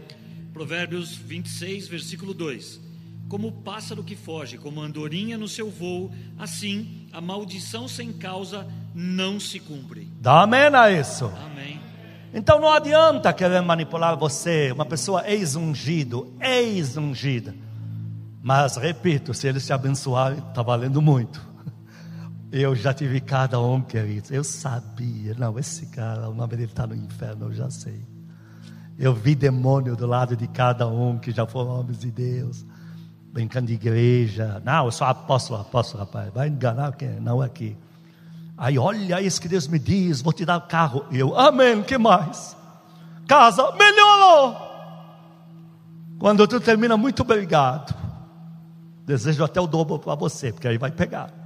Provérbios 0.53 1.17
26, 1.17 1.89
versículo 1.89 2.33
2: 2.33 2.81
Como 3.29 3.49
o 3.49 3.53
pássaro 3.53 4.05
que 4.05 4.15
foge, 4.15 4.57
como 4.57 4.81
a 4.81 4.85
andorinha 4.85 5.37
no 5.37 5.49
seu 5.49 5.69
voo, 5.69 6.13
assim 6.39 7.09
a 7.13 7.21
maldição 7.21 7.89
sem 7.89 8.13
causa 8.13 8.67
não 8.95 9.41
se 9.41 9.59
cumpre. 9.59 10.11
Dá 10.21 10.43
amém 10.43 10.75
a 10.75 10.91
isso. 10.91 11.27
Amém. 11.45 11.81
Então 12.33 12.61
não 12.61 12.71
adianta 12.71 13.33
querer 13.33 13.61
manipular 13.63 14.17
você, 14.17 14.71
uma 14.73 14.85
pessoa 14.85 15.29
ex-ungido, 15.29 16.33
ex-ungida. 16.41 17.55
Mas 18.43 18.77
repito, 18.77 19.35
se 19.35 19.49
eles 19.49 19.67
te 19.67 19.73
abençoarem, 19.73 20.39
está 20.39 20.63
valendo 20.63 21.03
muito. 21.03 21.56
Eu 22.51 22.75
já 22.77 22.95
tive 22.95 23.21
cada 23.21 23.61
um, 23.61 23.81
querido. 23.81 24.29
Eu 24.31 24.45
sabia, 24.45 25.35
não, 25.37 25.59
esse 25.59 25.87
cara, 25.87 26.29
o 26.29 26.35
nome 26.35 26.51
dele 26.51 26.65
está 26.65 26.87
no 26.87 26.95
inferno, 26.95 27.47
eu 27.47 27.53
já 27.53 27.69
sei. 27.71 28.01
Eu 28.99 29.13
vi 29.13 29.35
demônio 29.35 29.97
do 29.97 30.07
lado 30.07 30.37
de 30.37 30.47
cada 30.47 30.87
um 30.87 31.19
que 31.19 31.33
já 31.33 31.47
foram 31.47 31.81
homens 31.81 31.99
de 31.99 32.11
Deus, 32.11 32.65
brincando 33.33 33.67
de 33.67 33.75
igreja. 33.75 34.63
Não, 34.65 34.87
eu 34.87 34.93
sou 34.93 35.07
apóstolo, 35.07 35.61
apóstolo, 35.61 36.05
rapaz. 36.05 36.33
Vai 36.33 36.49
enganar 36.49 36.93
quem? 36.93 37.21
Não 37.21 37.43
aqui. 37.43 37.77
Aí, 38.57 38.79
olha 38.79 39.21
isso 39.21 39.41
que 39.41 39.49
Deus 39.49 39.69
me 39.69 39.79
diz: 39.79 40.23
vou 40.23 40.33
te 40.33 40.45
dar 40.45 40.61
carro. 40.67 41.05
E 41.11 41.19
eu, 41.19 41.39
amém, 41.39 41.83
que 41.83 41.99
mais? 41.99 42.57
Casa, 43.27 43.73
melhorou. 43.73 44.57
Quando 46.19 46.47
tu 46.47 46.59
termina, 46.61 46.97
muito 46.97 47.21
obrigado. 47.21 47.95
Desejo 49.05 49.45
até 49.45 49.61
o 49.61 49.67
dobro 49.67 49.99
para 49.99 50.15
você, 50.15 50.53
porque 50.53 50.67
aí 50.67 50.79
vai 50.79 50.91
pegar. 50.91 51.46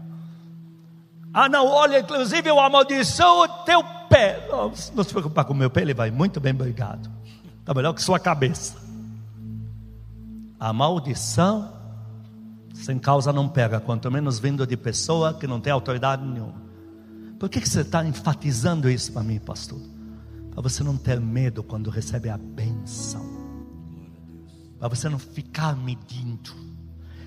Ah, 1.33 1.49
não, 1.49 1.67
olha, 1.67 2.01
inclusive 2.01 2.49
eu 2.49 2.59
amaldiçoo 2.59 3.45
o 3.45 3.49
teu 3.65 3.83
pé. 4.09 4.49
Não, 4.51 4.73
não 4.95 5.05
se 5.05 5.11
preocupar 5.11 5.45
com 5.45 5.53
o 5.53 5.57
meu 5.57 5.71
pé, 5.71 5.83
ele 5.83 5.95
vai 5.95 6.11
muito 6.11 6.41
bem, 6.41 6.53
obrigado. 6.53 7.11
Está 7.61 7.73
melhor 7.73 7.93
que 7.93 8.03
sua 8.03 8.19
cabeça. 8.19 8.77
A 10.59 10.73
maldição 10.73 11.73
Sem 12.75 12.99
causa 12.99 13.33
não 13.33 13.49
pega, 13.49 13.79
quanto 13.79 14.11
menos 14.11 14.39
vindo 14.39 14.67
de 14.67 14.77
pessoa 14.77 15.35
que 15.35 15.47
não 15.47 15.61
tem 15.61 15.73
autoridade 15.73 16.25
nenhuma. 16.25 16.55
Por 17.39 17.49
que, 17.49 17.61
que 17.61 17.69
você 17.69 17.83
está 17.83 18.05
enfatizando 18.05 18.89
isso 18.89 19.13
para 19.13 19.23
mim, 19.23 19.39
pastor? 19.39 19.79
Para 20.51 20.63
você 20.63 20.83
não 20.83 20.97
ter 20.97 21.21
medo 21.21 21.63
quando 21.63 21.91
recebe 21.91 22.29
a 22.29 22.39
benção. 22.39 23.25
Para 24.79 24.89
você 24.89 25.09
não 25.09 25.19
ficar 25.19 25.77
medindo. 25.77 26.53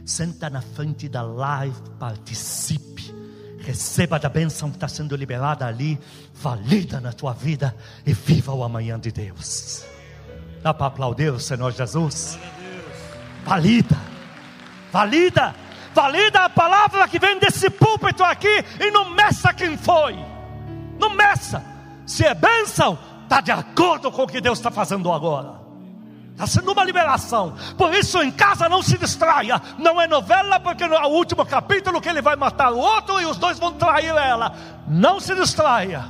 Senta 0.06 0.50
na 0.50 0.62
frente 0.62 1.08
da 1.08 1.22
live, 1.22 1.80
participe. 2.00 3.23
Receba 3.64 4.20
da 4.20 4.28
bênção 4.28 4.70
que 4.70 4.76
está 4.76 4.90
sendo 4.90 5.16
liberada 5.16 5.66
ali, 5.66 5.98
valida 6.34 7.00
na 7.00 7.14
tua 7.14 7.34
vida 7.34 7.74
e 8.06 8.14
viva 8.14 8.54
o 8.54 8.64
amanhã 8.64 9.00
de 9.00 9.12
Deus. 9.12 9.86
Dá 10.62 10.74
para 10.74 10.88
aplaudir 10.88 11.32
o 11.32 11.40
Senhor 11.40 11.72
Jesus? 11.72 12.38
Valida, 13.46 13.98
valida, 14.92 15.56
valida 15.94 16.40
a 16.46 16.50
palavra 16.50 17.08
que 17.08 17.20
vem 17.20 17.40
desse 17.40 17.70
púlpito 17.70 18.24
aqui 18.24 18.64
e 18.80 18.92
não 18.92 19.10
meça 19.12 19.54
quem 19.54 19.78
foi, 19.78 20.18
não 21.00 21.16
meça. 21.16 21.64
Se 22.06 22.26
é 22.26 22.34
bênção, 22.34 22.98
está 23.24 23.40
de 23.40 23.52
acordo 23.52 24.12
com 24.12 24.24
o 24.24 24.28
que 24.28 24.42
Deus 24.42 24.60
está 24.60 24.72
fazendo 24.72 25.12
agora. 25.12 25.63
Está 26.34 26.48
sendo 26.48 26.72
uma 26.72 26.84
liberação. 26.84 27.56
Por 27.78 27.94
isso, 27.94 28.22
em 28.22 28.32
casa, 28.32 28.68
não 28.68 28.82
se 28.82 28.98
distraia. 28.98 29.62
Não 29.78 30.02
é 30.02 30.08
novela, 30.08 30.60
porque 30.60 30.86
no 30.88 30.98
último 31.08 31.46
capítulo 31.46 32.02
que 32.02 32.10
ele 32.10 32.22
vai 32.22 32.36
matar 32.36 32.72
o 32.74 32.78
outro 32.78 33.22
e 33.22 33.26
os 33.26 33.38
dois 33.38 33.60
vão 33.60 33.74
trair 33.74 34.16
ela. 34.16 34.52
Não 34.88 35.20
se 35.20 35.36
distraia. 35.36 36.04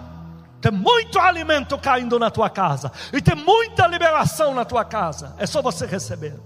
Tem 0.62 0.72
muito 0.72 1.20
alimento 1.20 1.78
caindo 1.78 2.18
na 2.18 2.32
tua 2.32 2.50
casa. 2.50 2.90
E 3.12 3.22
tem 3.22 3.36
muita 3.36 3.86
liberação 3.86 4.54
na 4.54 4.64
tua 4.64 4.86
casa. 4.86 5.36
É 5.38 5.46
só 5.46 5.62
você 5.62 5.86
receber. 5.86 6.40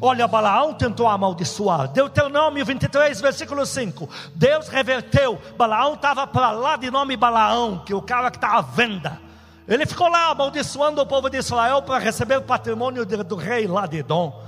Olha, 0.00 0.28
Balaão 0.28 0.74
tentou 0.74 1.08
amaldiçoar. 1.08 1.88
Deuteronômio 1.88 2.64
23, 2.66 3.18
versículo 3.18 3.64
5. 3.64 4.08
Deus 4.34 4.68
reverteu. 4.68 5.40
Balaão 5.56 5.94
estava 5.94 6.26
para 6.26 6.50
lá 6.50 6.76
de 6.76 6.90
nome 6.90 7.16
Balaão, 7.16 7.78
que 7.78 7.94
é 7.94 7.96
o 7.96 8.02
cara 8.02 8.30
que 8.30 8.36
está 8.36 8.58
à 8.58 8.60
venda. 8.60 9.25
Ele 9.68 9.84
ficou 9.84 10.08
lá 10.08 10.30
amaldiçoando 10.30 11.00
o 11.00 11.06
povo 11.06 11.28
de 11.28 11.38
Israel 11.38 11.82
para 11.82 11.98
receber 11.98 12.36
o 12.38 12.42
patrimônio 12.42 13.04
do 13.04 13.36
rei 13.36 13.66
lá 13.66 13.86
de 13.86 13.98
Edom. 13.98 14.42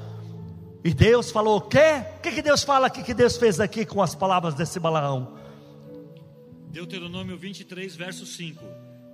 E 0.85 0.95
Deus 0.95 1.31
falou: 1.31 1.59
o 1.59 1.61
quê? 1.61 2.05
O 2.17 2.21
que, 2.21 2.31
que 2.31 2.43
Deus 2.43 2.63
fala 2.63 2.87
aqui 2.87 3.03
que 3.03 3.15
Deus 3.15 3.37
fez 3.37 3.59
aqui 3.59 3.85
com 3.85 4.01
as 4.01 4.15
palavras 4.15 4.55
desse 4.55 4.79
Balaão? 4.79 5.37
Deuteronômio 6.71 7.37
23, 7.37 7.97
verso 7.97 8.25
5. 8.25 8.63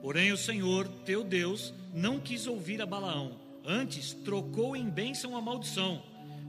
Porém, 0.02 0.32
o 0.32 0.36
Senhor, 0.36 0.86
teu 1.06 1.24
Deus, 1.24 1.72
não 1.94 2.20
quis 2.20 2.46
ouvir 2.46 2.82
a 2.82 2.86
Balaão, 2.86 3.32
antes 3.66 4.12
trocou 4.12 4.76
em 4.76 4.90
bênção 4.90 5.34
a 5.34 5.40
maldição, 5.40 6.02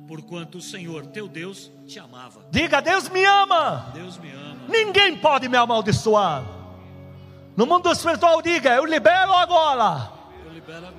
porquanto 0.10 0.58
o 0.58 0.62
Senhor, 0.62 1.06
teu 1.06 1.30
Deus, 1.30 1.72
te 1.88 1.98
amava. 1.98 2.46
Diga: 2.52 2.82
Deus 2.82 3.08
me 3.08 3.24
ama. 3.24 3.92
Deus 3.94 4.18
me 4.18 4.32
ama. 4.32 4.68
Ninguém 4.68 5.16
pode 5.16 5.48
me 5.48 5.56
amaldiçoar. 5.56 6.65
No 7.56 7.66
mundo 7.66 7.90
espiritual, 7.92 8.42
diga: 8.42 8.74
Eu 8.76 8.86
libero 8.86 9.34
agora. 9.34 10.12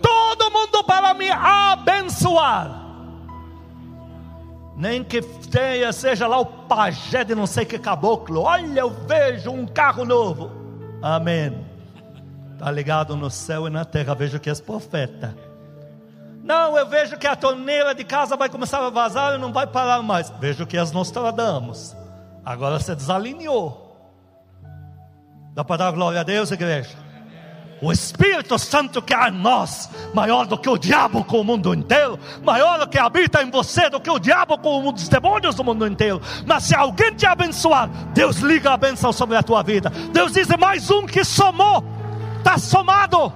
Todo 0.01 0.51
mundo 0.51 0.85
para 0.85 1.13
me 1.15 1.31
abençoar. 1.31 2.85
Nem 4.77 5.03
que 5.03 5.23
tenha, 5.23 5.93
seja 5.93 6.27
lá 6.27 6.39
o 6.39 6.45
pajé 6.45 7.25
de 7.25 7.35
não 7.35 7.47
sei 7.47 7.65
que 7.65 7.79
caboclo. 7.79 8.43
Olha, 8.43 8.81
eu 8.81 8.91
vejo 8.91 9.51
um 9.51 9.67
carro 9.67 10.05
novo. 10.05 10.51
Amém. 11.03 11.67
Está 12.53 12.71
ligado 12.71 13.17
no 13.17 13.31
céu 13.31 13.67
e 13.67 13.71
na 13.71 13.85
terra. 13.85 14.15
Vejo 14.15 14.39
que 14.39 14.51
és 14.51 14.61
profeta. 14.61 15.37
Não, 16.43 16.77
eu 16.77 16.87
vejo 16.87 17.19
que 17.19 17.27
a 17.27 17.35
torneira 17.35 17.95
de 17.95 18.05
casa 18.05 18.37
vai 18.37 18.49
começar 18.49 18.79
a 18.79 18.91
vazar 18.91 19.35
e 19.35 19.39
não 19.39 19.53
vai 19.53 19.67
parar 19.67 20.03
mais. 20.03 20.31
Vejo 20.39 20.67
que 20.67 20.77
és 20.77 20.93
Nostradamus. 20.93 21.97
Agora 22.45 22.79
você 22.79 22.95
desalinhou. 22.95 23.86
Dá 25.57 25.65
para 25.65 25.79
dar 25.79 25.93
glória 25.93 26.21
a 26.21 26.23
Deus, 26.23 26.51
igreja? 26.51 26.91
O 27.81 27.91
Espírito 27.91 28.59
Santo 28.59 29.01
que 29.01 29.15
há 29.15 29.31
em 29.31 29.33
nós, 29.33 29.89
maior 30.13 30.47
do 30.47 30.59
que 30.59 30.69
o 30.69 30.77
diabo 30.77 31.25
com 31.25 31.41
o 31.41 31.45
mundo 31.45 31.73
inteiro, 31.73 32.19
maior 32.45 32.79
do 32.79 32.87
que 32.87 32.99
habita 32.99 33.43
em 33.43 33.51
você 33.51 33.89
do 33.89 33.99
que 33.99 34.11
o 34.11 34.19
diabo 34.19 34.59
com 34.59 34.87
os 34.87 35.09
demônios 35.09 35.55
do 35.55 35.65
mundo 35.65 35.87
inteiro. 35.87 36.21
Mas 36.45 36.65
se 36.65 36.75
alguém 36.75 37.15
te 37.15 37.25
abençoar, 37.25 37.89
Deus 38.13 38.37
liga 38.41 38.71
a 38.71 38.77
benção 38.77 39.15
sobre 39.15 39.35
a 39.35 39.43
tua 39.43 39.63
vida. 39.63 39.89
Deus 40.13 40.35
diz: 40.35 40.47
mais 40.59 40.91
um 40.91 41.07
que 41.07 41.25
somou, 41.25 41.83
está 42.37 42.59
somado. 42.59 43.33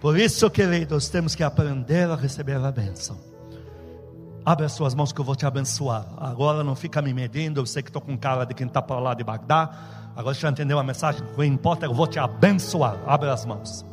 Por 0.00 0.16
isso, 0.16 0.48
queridos, 0.48 1.08
temos 1.08 1.34
que 1.34 1.42
aprender 1.42 2.08
a 2.08 2.14
receber 2.14 2.64
a 2.64 2.70
benção. 2.70 3.35
Abre 4.46 4.64
as 4.64 4.74
suas 4.74 4.94
mãos 4.94 5.12
que 5.12 5.20
eu 5.20 5.24
vou 5.24 5.34
te 5.34 5.44
abençoar. 5.44 6.06
Agora 6.18 6.62
não 6.62 6.76
fica 6.76 7.02
me 7.02 7.12
medindo. 7.12 7.60
Eu 7.60 7.66
sei 7.66 7.82
que 7.82 7.88
estou 7.88 8.00
com 8.00 8.16
cara 8.16 8.44
de 8.44 8.54
quem 8.54 8.68
está 8.68 8.80
para 8.80 9.00
lá 9.00 9.12
de 9.12 9.24
Bagdá. 9.24 9.68
Agora 10.14 10.32
você 10.36 10.42
já 10.42 10.50
entendeu 10.50 10.78
a 10.78 10.84
mensagem? 10.84 11.20
O 11.20 11.34
que 11.34 11.44
importa 11.44 11.84
é 11.84 11.88
eu 11.88 11.92
vou 11.92 12.06
te 12.06 12.20
abençoar. 12.20 12.96
Abre 13.08 13.28
as 13.28 13.44
mãos. 13.44 13.84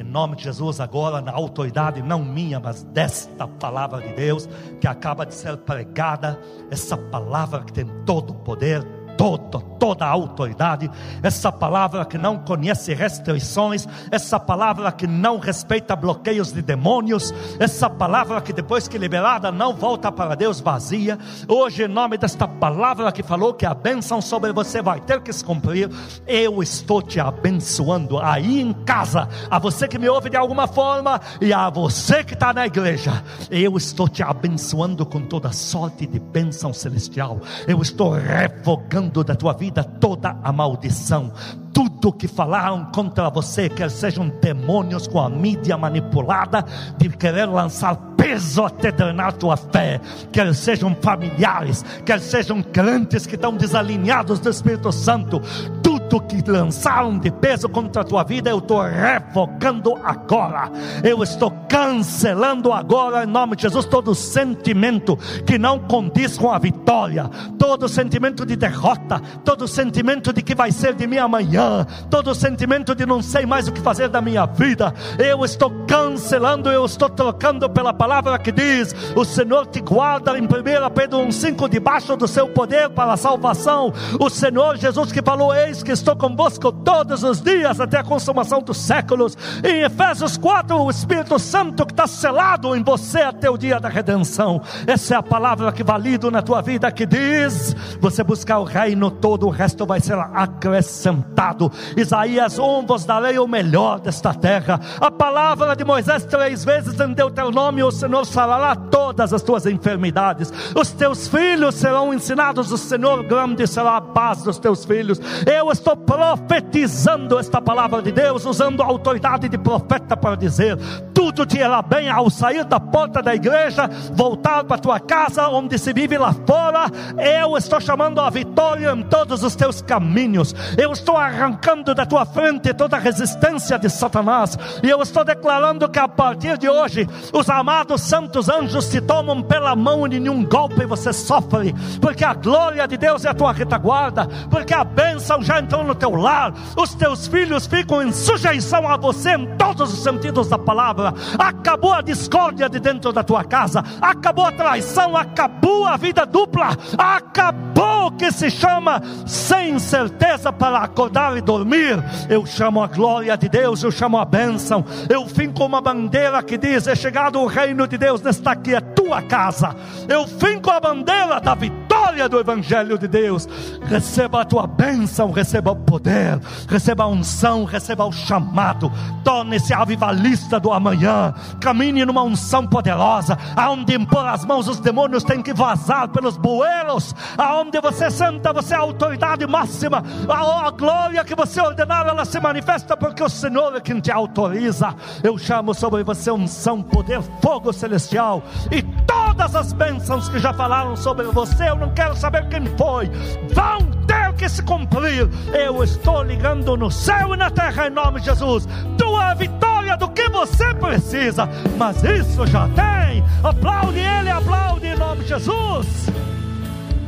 Em 0.00 0.02
nome 0.02 0.36
de 0.36 0.44
Jesus, 0.44 0.80
agora 0.80 1.20
na 1.20 1.30
autoridade, 1.30 2.00
não 2.00 2.24
minha, 2.24 2.58
mas 2.58 2.82
desta 2.84 3.46
palavra 3.46 4.00
de 4.00 4.14
Deus, 4.14 4.48
que 4.80 4.86
acaba 4.86 5.26
de 5.26 5.34
ser 5.34 5.58
pregada, 5.58 6.40
essa 6.70 6.96
palavra 6.96 7.62
que 7.62 7.74
tem 7.74 7.84
todo 8.06 8.30
o 8.30 8.36
poder, 8.36 8.82
todo, 9.16 9.60
toda 9.78 10.04
a 10.04 10.08
autoridade, 10.08 10.90
essa 11.22 11.50
palavra 11.50 12.04
que 12.04 12.16
não 12.16 12.38
conhece 12.38 12.94
restrições, 12.94 13.86
essa 14.10 14.38
palavra 14.38 14.90
que 14.92 15.06
não 15.06 15.38
respeita 15.38 15.94
bloqueios 15.94 16.52
de 16.52 16.62
demônios, 16.62 17.32
essa 17.58 17.88
palavra 17.88 18.40
que 18.40 18.52
depois 18.52 18.88
que 18.88 18.98
liberada 18.98 19.50
não 19.50 19.74
volta 19.74 20.10
para 20.10 20.34
Deus 20.34 20.60
vazia. 20.60 21.18
Hoje, 21.48 21.84
em 21.84 21.88
nome 21.88 22.16
desta 22.16 22.46
palavra 22.46 23.12
que 23.12 23.22
falou 23.22 23.54
que 23.54 23.66
a 23.66 23.74
bênção 23.74 24.20
sobre 24.20 24.52
você 24.52 24.80
vai 24.80 25.00
ter 25.00 25.20
que 25.20 25.32
se 25.32 25.44
cumprir, 25.44 25.90
eu 26.26 26.62
estou 26.62 27.02
te 27.02 27.20
abençoando 27.20 28.18
aí 28.18 28.60
em 28.60 28.72
casa, 28.72 29.28
a 29.50 29.58
você 29.58 29.86
que 29.86 29.98
me 29.98 30.08
ouve 30.08 30.30
de 30.30 30.36
alguma 30.36 30.66
forma 30.66 31.20
e 31.40 31.52
a 31.52 31.68
você 31.68 32.24
que 32.24 32.34
está 32.34 32.52
na 32.52 32.66
igreja, 32.66 33.22
eu 33.50 33.76
estou 33.76 34.08
te 34.08 34.22
abençoando 34.22 35.04
com 35.04 35.20
toda 35.20 35.52
sorte 35.52 36.06
de 36.06 36.18
bênção 36.18 36.72
celestial. 36.72 37.40
Eu 37.66 37.80
estou 37.82 38.12
revogando 38.12 39.01
da 39.08 39.34
tua 39.34 39.52
vida 39.52 39.82
toda 39.82 40.36
a 40.42 40.52
maldição, 40.52 41.32
tudo 41.72 42.12
que 42.12 42.28
falaram 42.28 42.84
contra 42.86 43.30
você, 43.30 43.68
quer 43.68 43.90
sejam 43.90 44.28
demônios 44.40 45.06
com 45.06 45.20
a 45.20 45.28
mídia 45.28 45.76
manipulada, 45.76 46.64
de 46.98 47.08
querer 47.08 47.46
lançar 47.46 47.96
peso 48.16 48.64
até 48.64 48.92
drenar 48.92 49.32
tua 49.32 49.56
fé, 49.56 50.00
quer 50.30 50.54
sejam 50.54 50.94
familiares, 51.00 51.84
quer 52.04 52.20
sejam 52.20 52.62
crentes 52.62 53.26
que 53.26 53.34
estão 53.34 53.56
desalinhados 53.56 54.38
do 54.38 54.50
Espírito 54.50 54.92
Santo, 54.92 55.40
tudo 55.82 55.91
que 56.20 56.42
lançaram 56.48 57.18
de 57.18 57.30
peso 57.30 57.68
contra 57.68 58.02
a 58.02 58.04
tua 58.04 58.22
vida, 58.22 58.50
eu 58.50 58.58
estou 58.58 58.82
revogando 58.82 59.96
agora, 60.04 60.70
eu 61.02 61.22
estou 61.22 61.50
cancelando 61.68 62.72
agora, 62.72 63.24
em 63.24 63.26
nome 63.26 63.56
de 63.56 63.62
Jesus, 63.62 63.86
todo 63.86 64.14
sentimento 64.14 65.16
que 65.46 65.58
não 65.58 65.78
condiz 65.78 66.36
com 66.36 66.50
a 66.50 66.58
vitória, 66.58 67.28
todo 67.58 67.88
sentimento 67.88 68.44
de 68.44 68.56
derrota, 68.56 69.20
todo 69.44 69.68
sentimento 69.68 70.32
de 70.32 70.42
que 70.42 70.54
vai 70.54 70.70
ser 70.70 70.94
de 70.94 71.06
mim 71.06 71.18
amanhã, 71.18 71.86
todo 72.10 72.34
sentimento 72.34 72.94
de 72.94 73.06
não 73.06 73.22
sei 73.22 73.46
mais 73.46 73.68
o 73.68 73.72
que 73.72 73.80
fazer 73.80 74.08
da 74.08 74.20
minha 74.20 74.46
vida, 74.46 74.92
eu 75.18 75.44
estou 75.44 75.70
cancelando, 75.86 76.70
eu 76.70 76.84
estou 76.84 77.08
trocando 77.08 77.68
pela 77.70 77.92
palavra 77.92 78.38
que 78.38 78.52
diz: 78.52 78.94
o 79.14 79.24
Senhor 79.24 79.66
te 79.66 79.80
guarda 79.80 80.38
em 80.38 80.42
1 80.42 80.48
Pedro 80.94 81.18
1,5 81.18 81.68
debaixo 81.68 82.16
do 82.16 82.26
seu 82.28 82.48
poder 82.48 82.90
para 82.90 83.12
a 83.12 83.16
salvação. 83.16 83.92
O 84.18 84.28
Senhor 84.28 84.76
Jesus 84.76 85.12
que 85.12 85.22
falou: 85.22 85.54
Eis 85.54 85.82
que 85.82 85.92
estou 86.02 86.16
convosco 86.16 86.72
todos 86.72 87.22
os 87.22 87.40
dias 87.40 87.80
até 87.80 87.98
a 87.98 88.04
consumação 88.04 88.60
dos 88.60 88.76
séculos. 88.76 89.36
Em 89.64 89.82
Efésios 89.82 90.36
4, 90.36 90.76
o 90.76 90.90
Espírito 90.90 91.38
Santo 91.38 91.86
que 91.86 91.92
está 91.92 92.06
selado 92.06 92.76
em 92.76 92.82
você 92.82 93.22
até 93.22 93.48
o 93.48 93.56
dia 93.56 93.80
da 93.80 93.88
redenção. 93.88 94.60
Essa 94.86 95.14
é 95.14 95.16
a 95.16 95.22
palavra 95.22 95.72
que 95.72 95.84
valido 95.84 96.30
na 96.30 96.42
tua 96.42 96.60
vida 96.60 96.90
que 96.90 97.06
diz: 97.06 97.74
você 98.00 98.22
buscar 98.22 98.58
o 98.58 98.64
reino 98.64 99.10
todo, 99.10 99.46
o 99.46 99.50
resto 99.50 99.86
vai 99.86 100.00
ser 100.00 100.18
acrescentado. 100.18 101.70
Isaías 101.96 102.58
1: 102.58 102.86
Vos 102.86 103.04
darei 103.04 103.38
o 103.38 103.46
melhor 103.46 104.00
desta 104.00 104.34
terra. 104.34 104.80
A 105.00 105.10
palavra 105.10 105.76
de 105.76 105.84
Moisés, 105.84 106.24
três 106.24 106.64
vezes 106.64 106.98
em 106.98 107.12
Deuteronômio, 107.12 107.86
o 107.86 107.92
Senhor 107.92 108.26
sarará 108.26 108.74
todas 108.74 109.32
as 109.32 109.42
tuas 109.42 109.66
enfermidades. 109.66 110.52
Os 110.74 110.90
teus 110.90 111.28
filhos 111.28 111.76
serão 111.76 112.12
ensinados, 112.12 112.72
o 112.72 112.78
Senhor 112.78 113.22
grande 113.22 113.66
será 113.66 113.98
a 113.98 114.00
paz 114.00 114.42
dos 114.42 114.58
teus 114.58 114.84
filhos. 114.84 115.20
Eu 115.46 115.70
estou 115.70 115.81
profetizando 116.06 117.38
esta 117.38 117.60
palavra 117.60 118.00
de 118.00 118.12
Deus, 118.12 118.44
usando 118.44 118.82
a 118.82 118.86
autoridade 118.86 119.48
de 119.48 119.58
profeta 119.58 120.16
para 120.16 120.36
dizer: 120.36 120.78
tudo 121.22 121.46
te 121.46 121.58
irá 121.58 121.80
bem 121.80 122.10
ao 122.10 122.28
sair 122.28 122.64
da 122.64 122.80
porta 122.80 123.22
da 123.22 123.32
igreja, 123.32 123.88
voltar 124.12 124.64
para 124.64 124.76
tua 124.76 124.98
casa, 124.98 125.46
onde 125.46 125.78
se 125.78 125.92
vive 125.92 126.18
lá 126.18 126.34
fora. 126.44 126.90
Eu 127.16 127.56
estou 127.56 127.80
chamando 127.80 128.20
a 128.20 128.28
vitória 128.28 128.90
em 128.90 129.04
todos 129.04 129.44
os 129.44 129.54
teus 129.54 129.80
caminhos. 129.80 130.52
Eu 130.76 130.90
estou 130.90 131.16
arrancando 131.16 131.94
da 131.94 132.04
tua 132.04 132.26
frente 132.26 132.74
toda 132.74 132.96
a 132.96 132.98
resistência 132.98 133.78
de 133.78 133.88
Satanás. 133.88 134.58
E 134.82 134.90
eu 134.90 135.00
estou 135.00 135.24
declarando 135.24 135.88
que 135.88 136.00
a 136.00 136.08
partir 136.08 136.58
de 136.58 136.68
hoje, 136.68 137.08
os 137.32 137.48
amados 137.48 138.00
santos 138.00 138.48
anjos 138.48 138.88
te 138.88 139.00
tomam 139.00 139.40
pela 139.42 139.76
mão 139.76 140.04
e 140.08 140.18
nenhum 140.18 140.44
golpe 140.44 140.84
você 140.86 141.12
sofre, 141.12 141.72
porque 142.00 142.24
a 142.24 142.34
glória 142.34 142.88
de 142.88 142.96
Deus 142.96 143.24
é 143.24 143.28
a 143.28 143.34
tua 143.34 143.52
retaguarda, 143.52 144.26
porque 144.50 144.74
a 144.74 144.82
bênção 144.82 145.40
já 145.40 145.60
entrou 145.60 145.84
no 145.84 145.94
teu 145.94 146.16
lar, 146.16 146.52
os 146.76 146.96
teus 146.96 147.28
filhos 147.28 147.64
ficam 147.68 148.02
em 148.02 148.10
sujeição 148.10 148.88
a 148.88 148.96
você 148.96 149.36
em 149.36 149.46
todos 149.56 149.92
os 149.92 150.02
sentidos 150.02 150.48
da 150.48 150.58
palavra. 150.58 151.11
Acabou 151.38 151.92
a 151.92 152.02
discórdia 152.02 152.68
de 152.68 152.80
dentro 152.80 153.12
da 153.12 153.22
tua 153.22 153.44
casa, 153.44 153.82
acabou 154.00 154.46
a 154.46 154.52
traição, 154.52 155.16
acabou 155.16 155.86
a 155.86 155.96
vida 155.96 156.24
dupla, 156.24 156.76
acabou 156.96 158.06
o 158.06 158.12
que 158.12 158.30
se 158.32 158.50
chama 158.50 159.02
sem 159.26 159.78
certeza 159.78 160.52
para 160.52 160.78
acordar 160.78 161.36
e 161.36 161.40
dormir. 161.40 162.02
Eu 162.28 162.44
chamo 162.46 162.82
a 162.82 162.86
glória 162.86 163.36
de 163.36 163.48
Deus, 163.48 163.82
eu 163.82 163.90
chamo 163.90 164.18
a 164.18 164.24
bênção. 164.24 164.84
Eu 165.08 165.26
finco 165.26 165.64
uma 165.64 165.80
bandeira 165.80 166.42
que 166.42 166.56
diz: 166.56 166.86
É 166.86 166.94
chegado 166.94 167.40
o 167.40 167.46
reino 167.46 167.86
de 167.86 167.98
Deus, 167.98 168.22
nesta 168.22 168.52
aqui 168.52 168.74
é 168.74 168.80
tua 168.80 169.22
casa. 169.22 169.74
Eu 170.08 170.26
finco 170.26 170.70
a 170.70 170.80
bandeira 170.80 171.40
da 171.40 171.54
vitória 171.54 171.81
do 172.28 172.38
Evangelho 172.38 172.98
de 172.98 173.08
Deus. 173.08 173.48
Receba 173.86 174.42
a 174.42 174.44
tua 174.44 174.66
bênção, 174.66 175.30
receba 175.30 175.72
o 175.72 175.76
poder, 175.76 176.38
receba 176.68 177.04
a 177.04 177.08
unção, 177.08 177.64
receba 177.64 178.04
o 178.04 178.12
chamado. 178.12 178.92
Torne-se 179.24 179.72
avivalista 179.72 180.60
do 180.60 180.72
amanhã. 180.72 181.34
Caminhe 181.60 182.04
numa 182.04 182.22
unção 182.22 182.66
poderosa, 182.66 183.36
aonde 183.56 183.94
impor 183.94 184.26
as 184.26 184.44
mãos 184.44 184.68
os 184.68 184.78
demônios 184.78 185.24
têm 185.24 185.42
que 185.42 185.54
vazar 185.54 186.08
pelos 186.08 186.36
bueiros. 186.36 187.14
Aonde 187.38 187.80
você 187.80 188.10
senta, 188.10 188.52
você 188.52 188.74
é 188.74 188.76
a 188.76 188.80
autoridade 188.80 189.46
máxima. 189.46 190.02
A, 190.28 190.66
a 190.66 190.70
glória 190.70 191.24
que 191.24 191.34
você 191.34 191.60
ordenar, 191.60 192.06
ela 192.06 192.24
se 192.24 192.38
manifesta 192.38 192.96
porque 192.96 193.22
o 193.22 193.28
Senhor 193.28 193.74
é 193.76 193.80
quem 193.80 194.00
te 194.00 194.12
autoriza. 194.12 194.94
Eu 195.22 195.38
chamo 195.38 195.74
sobre 195.74 196.04
você 196.04 196.30
unção, 196.30 196.82
poder, 196.82 197.22
fogo 197.40 197.72
celestial 197.72 198.42
e 198.70 198.82
todas 199.06 199.56
as 199.56 199.72
bênçãos 199.72 200.28
que 200.28 200.38
já 200.38 200.52
falaram 200.52 200.94
sobre 200.96 201.24
você. 201.26 201.68
Eu 201.68 201.76
não 201.76 201.92
quero 201.94 202.01
saber 202.16 202.48
quem 202.48 202.66
foi. 202.76 203.08
Vão 203.52 203.78
ter 204.06 204.32
que 204.34 204.48
se 204.48 204.62
cumprir. 204.62 205.28
Eu 205.52 205.82
estou 205.82 206.22
ligando 206.22 206.76
no 206.76 206.90
céu 206.90 207.34
e 207.34 207.36
na 207.36 207.50
terra 207.50 207.86
em 207.86 207.90
nome 207.90 208.20
de 208.20 208.26
Jesus. 208.26 208.66
Tua 208.98 209.34
vitória 209.34 209.96
do 209.96 210.08
que 210.08 210.28
você 210.28 210.74
precisa, 210.74 211.48
mas 211.78 212.02
isso 212.02 212.46
já 212.46 212.68
tem. 212.68 213.22
Aplaude 213.42 213.98
Ele, 213.98 214.30
aplaude 214.30 214.86
em 214.86 214.96
nome 214.96 215.22
de 215.22 215.28
Jesus. 215.28 216.06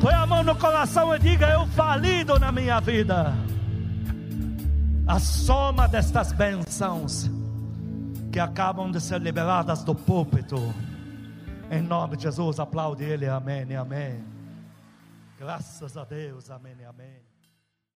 Põe 0.01 0.15
a 0.15 0.27
mão 0.27 0.43
no 0.43 0.55
coração 0.55 1.15
e 1.15 1.19
diga: 1.19 1.49
Eu 1.49 1.67
falido 1.69 2.39
na 2.39 2.53
minha 2.53 2.81
vida. 2.81 3.35
A 5.07 5.19
soma 5.19 5.87
destas 5.87 6.33
bênçãos 6.33 7.31
que 8.33 8.41
acabam 8.41 8.91
de 8.91 9.01
ser 9.01 9.21
liberadas 9.21 9.85
do 9.85 9.95
púlpito. 9.95 10.57
Em 11.71 11.81
nome 11.81 12.17
de 12.17 12.25
Jesus, 12.25 12.59
aplaude 12.59 13.05
Ele, 13.05 13.29
amém, 13.29 13.75
amém. 13.77 14.34
Graças 15.45 15.95
a 15.95 16.05
Deus, 16.07 16.49
amém, 16.51 16.87
amém. 16.87 17.34